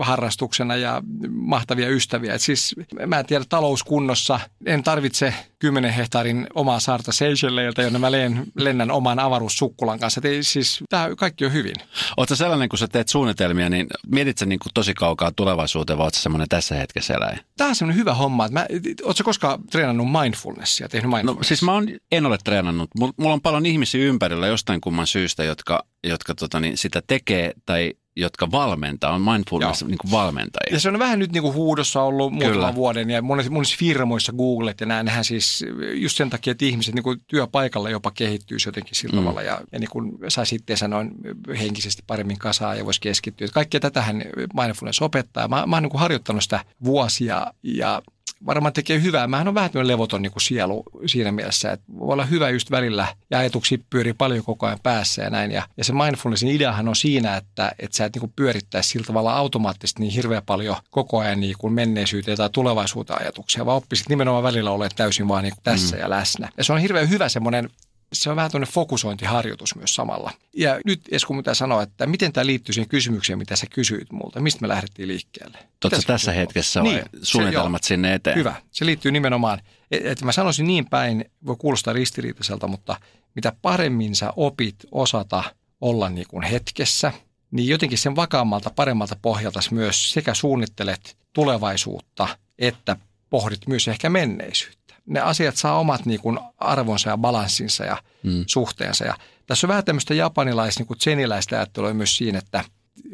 harrastuksena 0.00 0.76
ja 0.76 1.02
mahtavia 1.30 1.88
ystäviä. 1.88 2.34
Et 2.34 2.40
siis 2.40 2.74
mä 3.06 3.18
en 3.18 3.26
tiedä 3.26 3.44
talouskunnossa, 3.48 4.40
en 4.66 4.82
tarvitse 4.82 5.34
10 5.58 5.92
hehtaarin 5.92 6.46
omaa 6.54 6.80
saarta 6.80 7.12
Seychelleiltä, 7.12 7.82
jonne 7.82 7.98
mä 7.98 8.12
leen, 8.12 8.46
lennän 8.54 8.90
oman 8.90 9.18
avaruussukkulan 9.18 9.98
kanssa. 9.98 10.20
Et 10.24 10.46
siis 10.46 10.84
tämä 10.88 11.08
kaikki 11.16 11.44
on 11.44 11.52
hyvin. 11.52 11.74
Oletko 12.16 12.34
sellainen, 12.34 12.68
kun 12.68 12.78
sä 12.78 12.88
teet 12.88 13.08
suunnitelmia, 13.08 13.68
niin 13.68 13.86
mietit 14.06 14.38
sä 14.38 14.46
niin 14.46 14.58
kuin 14.58 14.72
tosi 14.74 14.94
kaukaa 14.94 15.32
tulevaisuuteen, 15.32 15.98
vai 15.98 16.04
oletko 16.04 16.20
semmoinen 16.20 16.48
tässä 16.48 16.74
hetkessä 16.74 17.14
eläjä? 17.14 17.38
Tämä 17.56 17.68
on 17.70 17.76
semmoinen 17.76 18.00
hyvä 18.00 18.14
homma. 18.14 18.44
Että 18.44 18.58
mä, 18.60 18.66
ootko 19.02 19.24
koskaan 19.24 19.66
treenannut 19.70 20.06
mindfulnessia, 20.22 20.88
tehnyt 20.88 21.10
mindfulnessia? 21.10 21.40
No, 21.40 21.48
siis 21.48 21.62
mä 21.62 21.72
on, 21.72 21.88
en 22.12 22.26
ole 22.26 22.38
treenannut. 22.44 22.90
Mulla 22.98 23.32
on 23.32 23.40
paljon 23.40 23.66
ihmisiä 23.66 23.95
ympärillä 23.98 24.46
jostain 24.46 24.80
kumman 24.80 25.06
syystä, 25.06 25.44
jotka, 25.44 25.84
jotka 26.04 26.34
tota, 26.34 26.60
niin 26.60 26.78
sitä 26.78 27.02
tekee 27.06 27.52
tai 27.66 27.94
jotka 28.16 28.50
valmentaa, 28.50 29.14
on 29.14 29.20
mindfulness 29.20 29.84
niin 29.84 29.98
kuin 29.98 30.10
valmentajia. 30.10 30.74
Ja 30.74 30.80
se 30.80 30.88
on 30.88 30.98
vähän 30.98 31.18
nyt 31.18 31.32
niin 31.32 31.42
kuin 31.42 31.54
huudossa 31.54 32.02
ollut 32.02 32.32
muutaman 32.32 32.74
vuoden 32.74 33.10
ja 33.10 33.22
monissa, 33.22 33.52
monissa 33.52 33.76
firmoissa 33.78 34.32
Googlet 34.32 34.80
ja 34.80 34.86
näin, 34.86 35.10
siis 35.22 35.64
just 35.94 36.16
sen 36.16 36.30
takia, 36.30 36.50
että 36.50 36.64
ihmiset 36.64 36.94
niin 36.94 37.02
kuin 37.02 37.20
työpaikalla 37.26 37.90
jopa 37.90 38.10
kehittyisi 38.10 38.68
jotenkin 38.68 38.96
sillä 38.96 39.12
mm. 39.12 39.18
tavalla 39.18 39.42
ja, 39.42 39.60
ja 39.72 39.78
niin 39.78 39.90
kuin 39.90 40.12
sai 40.28 40.46
sitten 40.46 40.76
sanoin 40.76 41.10
henkisesti 41.58 42.02
paremmin 42.06 42.38
kasaa 42.38 42.74
ja 42.74 42.84
voisi 42.84 43.00
keskittyä. 43.00 43.48
Kaikkea 43.52 43.80
tätähän 43.80 44.24
mindfulness 44.54 45.02
opettaa. 45.02 45.48
Mä, 45.48 45.66
mä 45.66 45.76
oon 45.76 45.82
niin 45.82 45.90
kuin 45.90 46.00
harjoittanut 46.00 46.42
sitä 46.42 46.64
vuosia 46.84 47.46
ja 47.62 48.02
varmaan 48.46 48.72
tekee 48.72 49.02
hyvää. 49.02 49.26
Mähän 49.26 49.48
on 49.48 49.54
vähän 49.54 49.70
levoton 49.82 50.22
niin 50.22 50.32
kuin 50.32 50.42
sielu 50.42 50.82
siinä 51.06 51.32
mielessä, 51.32 51.72
että 51.72 51.86
voi 51.98 52.12
olla 52.12 52.24
hyvä 52.24 52.50
just 52.50 52.70
välillä 52.70 53.06
ja 53.30 53.38
ajatuksia 53.38 53.78
pyörii 53.90 54.12
paljon 54.12 54.44
koko 54.44 54.66
ajan 54.66 54.78
päässä 54.82 55.22
ja 55.22 55.30
näin. 55.30 55.50
Ja, 55.50 55.62
ja 55.76 55.84
se 55.84 55.92
mindfulnessin 55.92 56.48
ideahan 56.48 56.88
on 56.88 56.96
siinä, 56.96 57.36
että, 57.36 57.72
että 57.78 57.96
sä 57.96 58.04
et 58.04 58.14
niin 58.14 58.20
kuin 58.20 58.32
pyörittäisi 58.36 58.88
sillä 58.88 59.06
tavalla 59.06 59.36
automaattisesti 59.36 60.00
niin 60.00 60.12
hirveän 60.12 60.42
paljon 60.46 60.76
koko 60.90 61.18
ajan 61.18 61.40
niin 61.40 61.54
kuin 61.58 61.72
menneisyyteen 61.72 62.36
tai 62.36 62.50
tulevaisuuteen 62.50 63.20
ajatuksia, 63.20 63.66
vaan 63.66 63.76
oppisit 63.76 64.08
nimenomaan 64.08 64.44
välillä 64.44 64.70
olemaan 64.70 64.90
täysin 64.96 65.28
vaan 65.28 65.44
niin 65.44 65.54
kuin 65.54 65.64
tässä 65.64 65.96
mm. 65.96 66.02
ja 66.02 66.10
läsnä. 66.10 66.48
Ja 66.56 66.64
se 66.64 66.72
on 66.72 66.78
hirveän 66.78 67.10
hyvä 67.10 67.28
semmoinen 67.28 67.70
se 68.12 68.30
on 68.30 68.36
vähän 68.36 68.50
tuonne 68.50 68.66
fokusointiharjoitus 68.66 69.74
myös 69.74 69.94
samalla. 69.94 70.32
Ja 70.56 70.80
nyt 70.84 71.00
Esku 71.10 71.34
mitä 71.34 71.54
sanoa, 71.54 71.82
että 71.82 72.06
miten 72.06 72.32
tämä 72.32 72.46
liittyy 72.46 72.72
siihen 72.72 72.88
kysymykseen, 72.88 73.38
mitä 73.38 73.56
sä 73.56 73.66
kysyit 73.70 74.12
multa, 74.12 74.40
mistä 74.40 74.60
me 74.60 74.68
lähdettiin 74.68 75.08
liikkeelle. 75.08 75.58
Totta 75.80 76.02
tässä 76.06 76.32
hetkessä 76.32 76.82
niin, 76.82 77.02
suunnitelmat 77.22 77.82
se, 77.82 77.88
sinne 77.88 78.14
eteen? 78.14 78.36
Hyvä. 78.36 78.54
Se 78.70 78.86
liittyy 78.86 79.12
nimenomaan, 79.12 79.60
että 79.90 80.24
mä 80.24 80.32
sanoisin 80.32 80.66
niin 80.66 80.86
päin, 80.86 81.24
voi 81.46 81.56
kuulostaa 81.58 81.94
ristiriitaiselta, 81.94 82.66
mutta 82.66 83.00
mitä 83.34 83.52
paremmin 83.62 84.14
sä 84.14 84.32
opit 84.36 84.76
osata 84.92 85.44
olla 85.80 86.08
niin 86.08 86.26
kuin 86.28 86.42
hetkessä, 86.42 87.12
niin 87.50 87.68
jotenkin 87.68 87.98
sen 87.98 88.16
vakaammalta, 88.16 88.70
paremmalta 88.70 89.16
pohjalta 89.22 89.60
myös 89.70 90.12
sekä 90.12 90.34
suunnittelet 90.34 91.16
tulevaisuutta, 91.32 92.28
että 92.58 92.96
pohdit 93.30 93.66
myös 93.66 93.88
ehkä 93.88 94.10
menneisyyttä 94.10 94.75
ne 95.06 95.20
asiat 95.20 95.56
saa 95.56 95.78
omat 95.78 96.06
niin 96.06 96.20
kuin 96.20 96.38
arvonsa 96.58 97.10
ja 97.10 97.18
balanssinsa 97.18 97.84
ja 97.84 97.96
mm. 98.22 98.44
suhteensa. 98.46 99.04
Ja 99.04 99.14
tässä 99.46 99.66
on 99.66 99.68
vähän 99.68 99.84
tämmöistä 99.84 100.14
japanilais, 100.14 100.78
niin 100.78 100.86
kuin 100.86 101.00
zeniläistä 101.00 101.56
ajattelua 101.56 101.94
myös 101.94 102.16
siinä, 102.16 102.38
että 102.38 102.64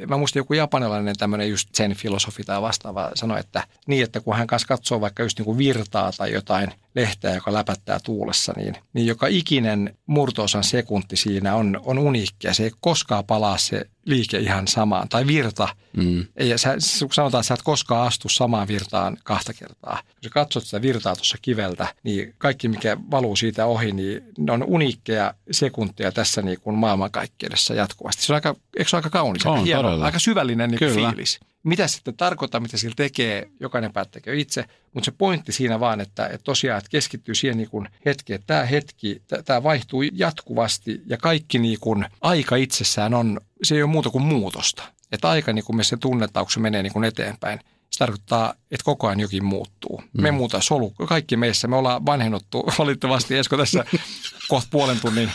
mä 0.09 0.16
muistin 0.16 0.40
joku 0.40 0.55
japanilainen 0.55 1.16
tämmöinen 1.16 1.50
just 1.50 1.68
zen-filosofi 1.76 2.44
tai 2.46 2.62
vastaava 2.62 3.11
sanoi, 3.14 3.40
että 3.40 3.66
niin, 3.87 4.05
että 4.05 4.20
kun 4.20 4.37
hän 4.37 4.46
kanssa 4.46 4.68
katsoo 4.68 5.00
vaikka 5.00 5.22
just 5.22 5.38
niin 5.38 5.44
kuin 5.44 5.59
virtaa 5.59 6.12
tai 6.16 6.33
jotain 6.33 6.72
lehteä, 6.94 7.35
joka 7.35 7.52
läpättää 7.52 8.00
tuulessa, 8.05 8.52
niin, 8.57 8.74
niin 8.92 9.07
joka 9.07 9.26
ikinen 9.26 9.96
murtoosan 10.07 10.64
sekunti 10.64 11.16
siinä 11.16 11.55
on, 11.55 11.81
on 11.85 11.98
uniikkia. 11.98 12.55
Se 12.55 12.64
ei 12.64 12.70
koskaan 12.81 13.24
palaa 13.24 13.59
se 13.59 13.87
liike 14.05 14.38
ihan 14.38 14.68
samaan. 14.68 15.09
Tai 15.09 15.26
virta. 15.26 15.68
Mm. 15.96 16.26
Ei, 16.37 16.59
sä, 16.59 16.76
sanotaan, 17.12 17.40
että 17.40 17.42
sä 17.42 17.55
et 17.55 17.62
koskaan 17.62 18.07
astu 18.07 18.28
samaan 18.28 18.68
virtaan 18.68 19.16
kahta 19.24 19.52
kertaa. 19.52 20.02
Kun 20.02 20.22
sä 20.24 20.31
katsot 20.31 20.64
sitä 20.64 20.83
virtaa 20.83 21.16
tuossa 21.16 21.38
kiveltä, 21.42 21.94
niin 22.02 22.35
kaikki 22.38 22.68
mikä 22.68 22.96
valuu 23.11 23.37
siitä 23.37 23.66
ohi, 23.66 23.92
niin 23.92 24.24
ne 24.38 24.52
on 24.52 24.64
uniikkeja 24.64 25.35
sekuntia 25.50 26.12
tässä 26.12 26.42
niin 26.42 26.61
kuin 26.61 26.76
maailmankaikkeudessa 26.76 27.74
jatkuvasti. 27.74 28.22
Se 28.22 28.33
on 28.33 28.35
aika, 28.35 28.57
eikö 28.78 28.90
se 28.90 28.96
ole 28.96 28.98
aika 28.98 29.11
kaunis, 29.11 29.46
on, 29.46 29.52
aika 29.52 29.64
hieno, 29.64 30.02
aika 30.02 30.18
syvällinen 30.18 30.70
niin 30.70 30.94
fiilis. 30.94 31.40
Mitä 31.62 31.88
sitten 31.88 32.16
tarkoittaa, 32.16 32.61
mitä 32.61 32.77
sillä 32.77 32.94
tekee, 32.96 33.48
jokainen 33.61 33.92
päättäkö 33.92 34.35
itse, 34.35 34.64
mutta 34.94 35.05
se 35.05 35.11
pointti 35.18 35.53
siinä 35.53 35.81
vaan, 35.81 36.01
että, 36.01 36.27
että 36.27 36.44
tosiaan 36.44 36.79
että 36.79 36.90
keskittyy 36.90 37.35
siihen 37.35 37.57
niin 37.57 37.70
kuin 37.70 37.88
hetkeen, 38.05 38.35
että 38.35 38.46
tämä 38.46 38.64
hetki, 38.64 39.22
tämä 39.44 39.62
vaihtuu 39.62 40.03
jatkuvasti 40.03 41.03
ja 41.07 41.16
kaikki 41.16 41.59
niin 41.59 41.81
kuin 41.81 42.07
aika 42.20 42.57
itsessään 42.57 43.14
on, 43.14 43.40
se 43.62 43.75
ei 43.75 43.83
ole 43.83 43.90
muuta 43.90 44.11
kuin 44.11 44.25
muutosta. 44.25 44.83
Että 45.12 45.29
aika 45.29 45.53
niin 45.53 45.64
kuin 45.64 45.77
me 45.77 45.85
se 45.85 45.96
tunnetaan, 45.96 46.46
kun 46.46 46.53
se 46.53 46.61
menee 46.61 46.83
niin 46.83 46.92
kuin 46.92 47.05
eteenpäin, 47.05 47.61
se 47.90 47.98
tarkoittaa, 47.98 48.55
että 48.70 48.85
koko 48.85 49.07
ajan 49.07 49.20
jokin 49.20 49.44
muuttuu. 49.44 50.03
Mm. 50.12 50.22
Me 50.22 50.31
muuta 50.31 50.61
solu, 50.61 50.90
kaikki 50.90 51.37
meissä, 51.37 51.68
me 51.68 51.77
ollaan 51.77 52.07
vanhennuttu 52.07 52.62
valitettavasti 52.79 53.38
Esko 53.38 53.57
tässä 53.57 53.85
kohta 54.48 54.68
puolen 54.70 55.01
tunnin 55.01 55.31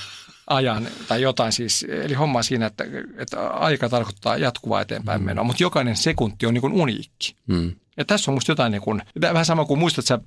ajan 0.48 0.88
tai 1.08 1.22
jotain 1.22 1.52
siis. 1.52 1.86
Eli 1.90 2.14
homma 2.14 2.44
siinä, 2.44 2.66
että, 2.66 2.84
että 3.18 3.48
aika 3.48 3.90
tarkoittaa 3.90 4.38
jatkuvaa 4.38 4.82
eteenpäin 4.82 5.24
menoa, 5.24 5.44
mutta 5.44 5.64
jokainen 5.64 5.96
sekunti 5.96 6.46
on 6.46 6.54
niin 6.54 6.62
kuin 6.62 6.74
uniikki. 6.74 7.36
Mm. 7.48 7.76
Ja 7.98 8.06
tässä 8.06 8.32
on 8.32 8.36
musta 8.36 8.52
jotain 8.52 8.72
niin 8.72 8.82
kuin, 8.82 9.02
vähän 9.22 9.46
sama 9.46 9.66
kuin 9.66 9.80
muistat 9.80 10.06
sä, 10.06 10.20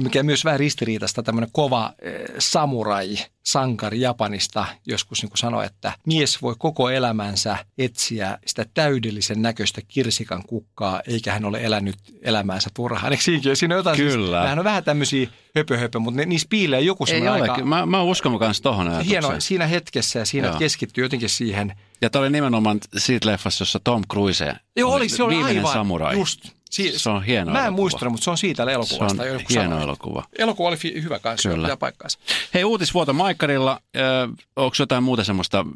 mikä 0.00 0.22
myös 0.22 0.44
vähän 0.44 0.60
ristiriitasta, 0.60 1.22
tämmöinen 1.22 1.50
kova 1.52 1.92
eh, 2.02 2.24
samurai, 2.38 3.16
sankari 3.42 4.00
Japanista 4.00 4.66
joskus 4.86 5.22
niin 5.22 5.30
kuin 5.30 5.38
sanoi, 5.38 5.66
että 5.66 5.92
mies 6.06 6.42
voi 6.42 6.54
koko 6.58 6.90
elämänsä 6.90 7.56
etsiä 7.78 8.38
sitä 8.46 8.66
täydellisen 8.74 9.42
näköistä 9.42 9.80
kirsikan 9.88 10.42
kukkaa, 10.46 11.02
eikä 11.06 11.32
hän 11.32 11.44
ole 11.44 11.60
elänyt 11.64 11.96
elämäänsä 12.22 12.70
turhaan. 12.74 13.12
Eikö 13.12 13.24
siinä, 13.24 13.54
siinä 13.54 13.74
on 13.74 13.78
jotain, 13.78 13.96
siis- 13.96 14.12
Kyllä. 14.12 14.46
Siis, 14.46 14.58
on 14.58 14.64
vähän 14.64 14.84
tämmöisiä 14.84 15.28
höpö, 15.56 15.78
höpö 15.78 15.98
mutta 15.98 16.20
ne, 16.20 16.26
niissä 16.26 16.46
piilee 16.50 16.80
joku 16.80 17.06
semmoinen 17.06 17.42
aika... 17.42 17.64
Mä, 17.64 17.86
mä 17.86 18.02
uskon 18.02 18.38
myös 18.40 18.60
tohon 18.60 19.02
Hieno, 19.04 19.34
siinä 19.38 19.66
hetkessä 19.66 20.18
ja 20.18 20.24
siinä 20.24 20.54
keskittyy 20.58 21.04
jotenkin 21.04 21.28
siihen– 21.28 21.72
ja 22.02 22.10
tämä 22.10 22.20
oli 22.20 22.30
nimenomaan 22.30 22.80
siitä 22.96 23.28
leffassa, 23.28 23.62
jossa 23.62 23.80
Tom 23.84 24.02
Cruise 24.12 24.54
Joo, 24.76 24.94
oli, 24.94 25.08
se 25.08 25.22
oli 25.22 25.34
viimeinen 25.34 25.58
aivan, 25.64 25.72
samurai. 25.72 26.14
Just. 26.14 26.48
Si- 26.70 26.98
se 26.98 27.10
on 27.10 27.22
hieno 27.24 27.52
Mä 27.52 27.66
en 27.66 27.72
muistanut, 27.72 28.12
mutta 28.12 28.24
se 28.24 28.30
on 28.30 28.38
siitä 28.38 28.62
elokuvasta. 28.62 29.22
Se 29.22 29.30
on 29.32 29.40
hieno 29.50 29.64
sanoin. 29.64 29.82
elokuva. 29.82 30.24
Elokuva 30.38 30.68
oli 30.68 30.76
fi- 30.76 31.02
hyvä 31.02 31.18
kanssa, 31.18 31.48
Kyllä. 31.48 31.76
paikkaansa. 31.76 32.18
Hei, 32.54 32.64
uutisvuoto 32.64 33.12
Maikkarilla. 33.12 33.80
Äh, 33.96 34.02
onko 34.56 34.76
jotain 34.78 35.02
muuta 35.02 35.24
semmoista, 35.24 35.66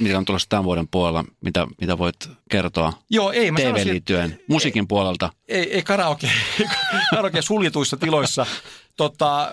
mitä 0.00 0.18
on 0.18 0.24
tulossa 0.24 0.48
tämän 0.48 0.64
vuoden 0.64 0.88
puolella, 0.88 1.24
mitä, 1.40 1.66
mitä 1.80 1.98
voit 1.98 2.28
kertoa 2.50 2.92
Joo, 3.10 3.32
ei, 3.32 3.50
mä 3.50 3.58
TV 3.58 3.86
liittyen, 3.86 4.40
musiikin 4.48 4.82
ei, 4.82 4.86
puolelta? 4.86 5.30
Ei, 5.48 5.74
ei 5.74 5.82
karaoke, 5.82 6.30
karaoke 7.14 7.42
suljetuissa 7.42 7.96
tiloissa 7.96 8.46
Tota, 8.96 9.52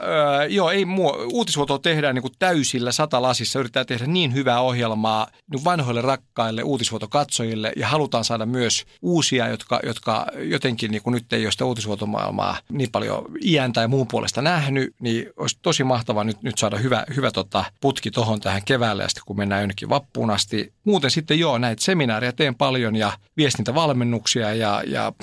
joo, 0.50 0.70
ei 0.70 0.86
muu. 0.86 1.16
Uutisvuotoa 1.34 1.80
tehdään 1.80 2.16
niin 2.16 2.22
kuin 2.22 2.34
täysillä 2.40 2.92
satalasissa. 2.92 3.60
Yritetään 3.60 3.86
tehdä 3.86 4.06
niin 4.06 4.34
hyvää 4.34 4.62
ohjelmaa 4.62 5.28
niin 5.52 5.64
vanhoille 5.64 6.02
rakkaille 6.02 6.64
uutisvuotokatsojille 6.64 7.74
ja 7.76 7.88
halutaan 7.88 8.24
saada 8.24 8.46
myös 8.46 8.86
uusia, 9.02 9.48
jotka, 9.48 9.80
jotka 9.84 10.26
jotenkin 10.38 10.92
niin 10.92 11.02
nyt 11.06 11.34
ei 11.34 11.46
ole 11.46 11.52
sitä 11.52 11.66
uutisvuotomaailmaa 11.66 12.58
niin 12.72 12.92
paljon 12.92 13.26
iän 13.44 13.74
tai 13.74 13.88
muun 13.88 14.08
puolesta 14.08 14.42
nähnyt, 14.42 14.96
niin 15.02 15.30
olisi 15.38 15.60
tosi 15.62 15.84
mahtavaa 15.84 16.24
nyt, 16.24 16.44
nyt 16.44 16.58
saada 16.58 16.78
hyvä, 16.78 17.06
hyvä 17.16 17.32
tota 17.32 17.66
putki 17.82 18.12
tuohon 18.12 18.40
tähän 18.40 18.62
keväälle 18.66 19.04
ja 19.04 19.10
sitten 19.10 19.24
kun 19.26 19.38
mennään 19.38 19.62
jonnekin 19.62 19.90
vappuun 19.90 20.32
asti. 20.32 20.74
Muuten 20.84 21.12
sitten 21.12 21.40
joo, 21.40 21.58
näitä 21.58 21.84
seminaaria 21.84 22.34
teen 22.34 22.56
paljon 22.56 22.96
ja 22.96 23.12
viestintävalmennuksia 23.38 24.54
ja, 24.54 24.84
ja 24.88 25.14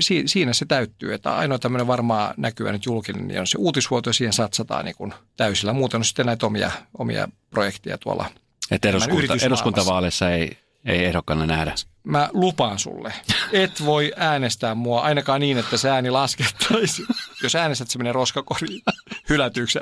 si, 0.00 0.22
siinä 0.26 0.52
se 0.52 0.64
täyttyy. 0.64 1.14
Että 1.14 1.36
ainoa 1.36 1.58
tämmöinen 1.58 1.86
varmaan 1.86 2.34
näkyvä 2.36 2.72
nyt 2.72 2.86
julkinen 2.86 3.28
niin 3.28 3.40
on 3.40 3.46
se 3.46 3.58
uutisvuoto 3.64 4.12
siihen 4.12 4.32
satsataan 4.32 4.84
niin 4.84 4.96
kuin 4.96 5.14
täysillä. 5.36 5.72
Muuten 5.72 5.98
on 5.98 6.04
sitten 6.04 6.26
näitä 6.26 6.46
omia, 6.46 6.70
omia 6.98 7.28
projekteja 7.50 7.98
tuolla 7.98 8.26
Että 8.70 8.88
eduskunta, 8.88 9.34
eduskuntavaaleissa 9.42 10.30
ei, 10.30 10.58
ei 10.84 11.04
ehdokkaana 11.04 11.46
nähdä. 11.46 11.74
Mä 12.04 12.28
lupaan 12.32 12.78
sulle, 12.78 13.12
et 13.52 13.84
voi 13.84 14.12
äänestää 14.16 14.74
mua 14.74 15.00
ainakaan 15.00 15.40
niin, 15.40 15.58
että 15.58 15.76
se 15.76 15.90
ääni 15.90 16.10
laskettaisiin. 16.10 17.08
Jos 17.42 17.54
äänestät, 17.54 17.90
se 17.90 17.98
menee 17.98 18.12
roskakoriin 18.12 18.82
hylätyksi. 19.28 19.78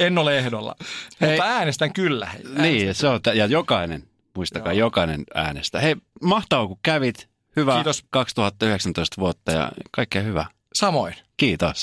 En 0.00 0.18
ole 0.18 0.38
ehdolla, 0.38 0.76
hei. 1.20 1.30
mutta 1.30 1.44
äänestän 1.44 1.92
kyllä. 1.92 2.26
Hei, 2.26 2.40
äänestän 2.40 2.62
niin, 2.62 2.80
kyllä. 2.80 2.94
se 2.94 3.08
on, 3.08 3.20
ja 3.34 3.46
jokainen, 3.46 4.04
muistakaa, 4.36 4.72
Joo. 4.72 4.86
jokainen 4.86 5.24
äänestää. 5.34 5.80
Hei, 5.80 5.96
mahtavaa 6.22 6.66
kun 6.66 6.78
kävit. 6.82 7.28
Hyvä 7.56 7.74
Kiitos. 7.74 8.04
2019 8.10 9.20
vuotta 9.20 9.52
ja 9.52 9.72
kaikkea 9.90 10.22
hyvää. 10.22 10.46
Samoin. 10.74 11.14
Kiitos. 11.36 11.82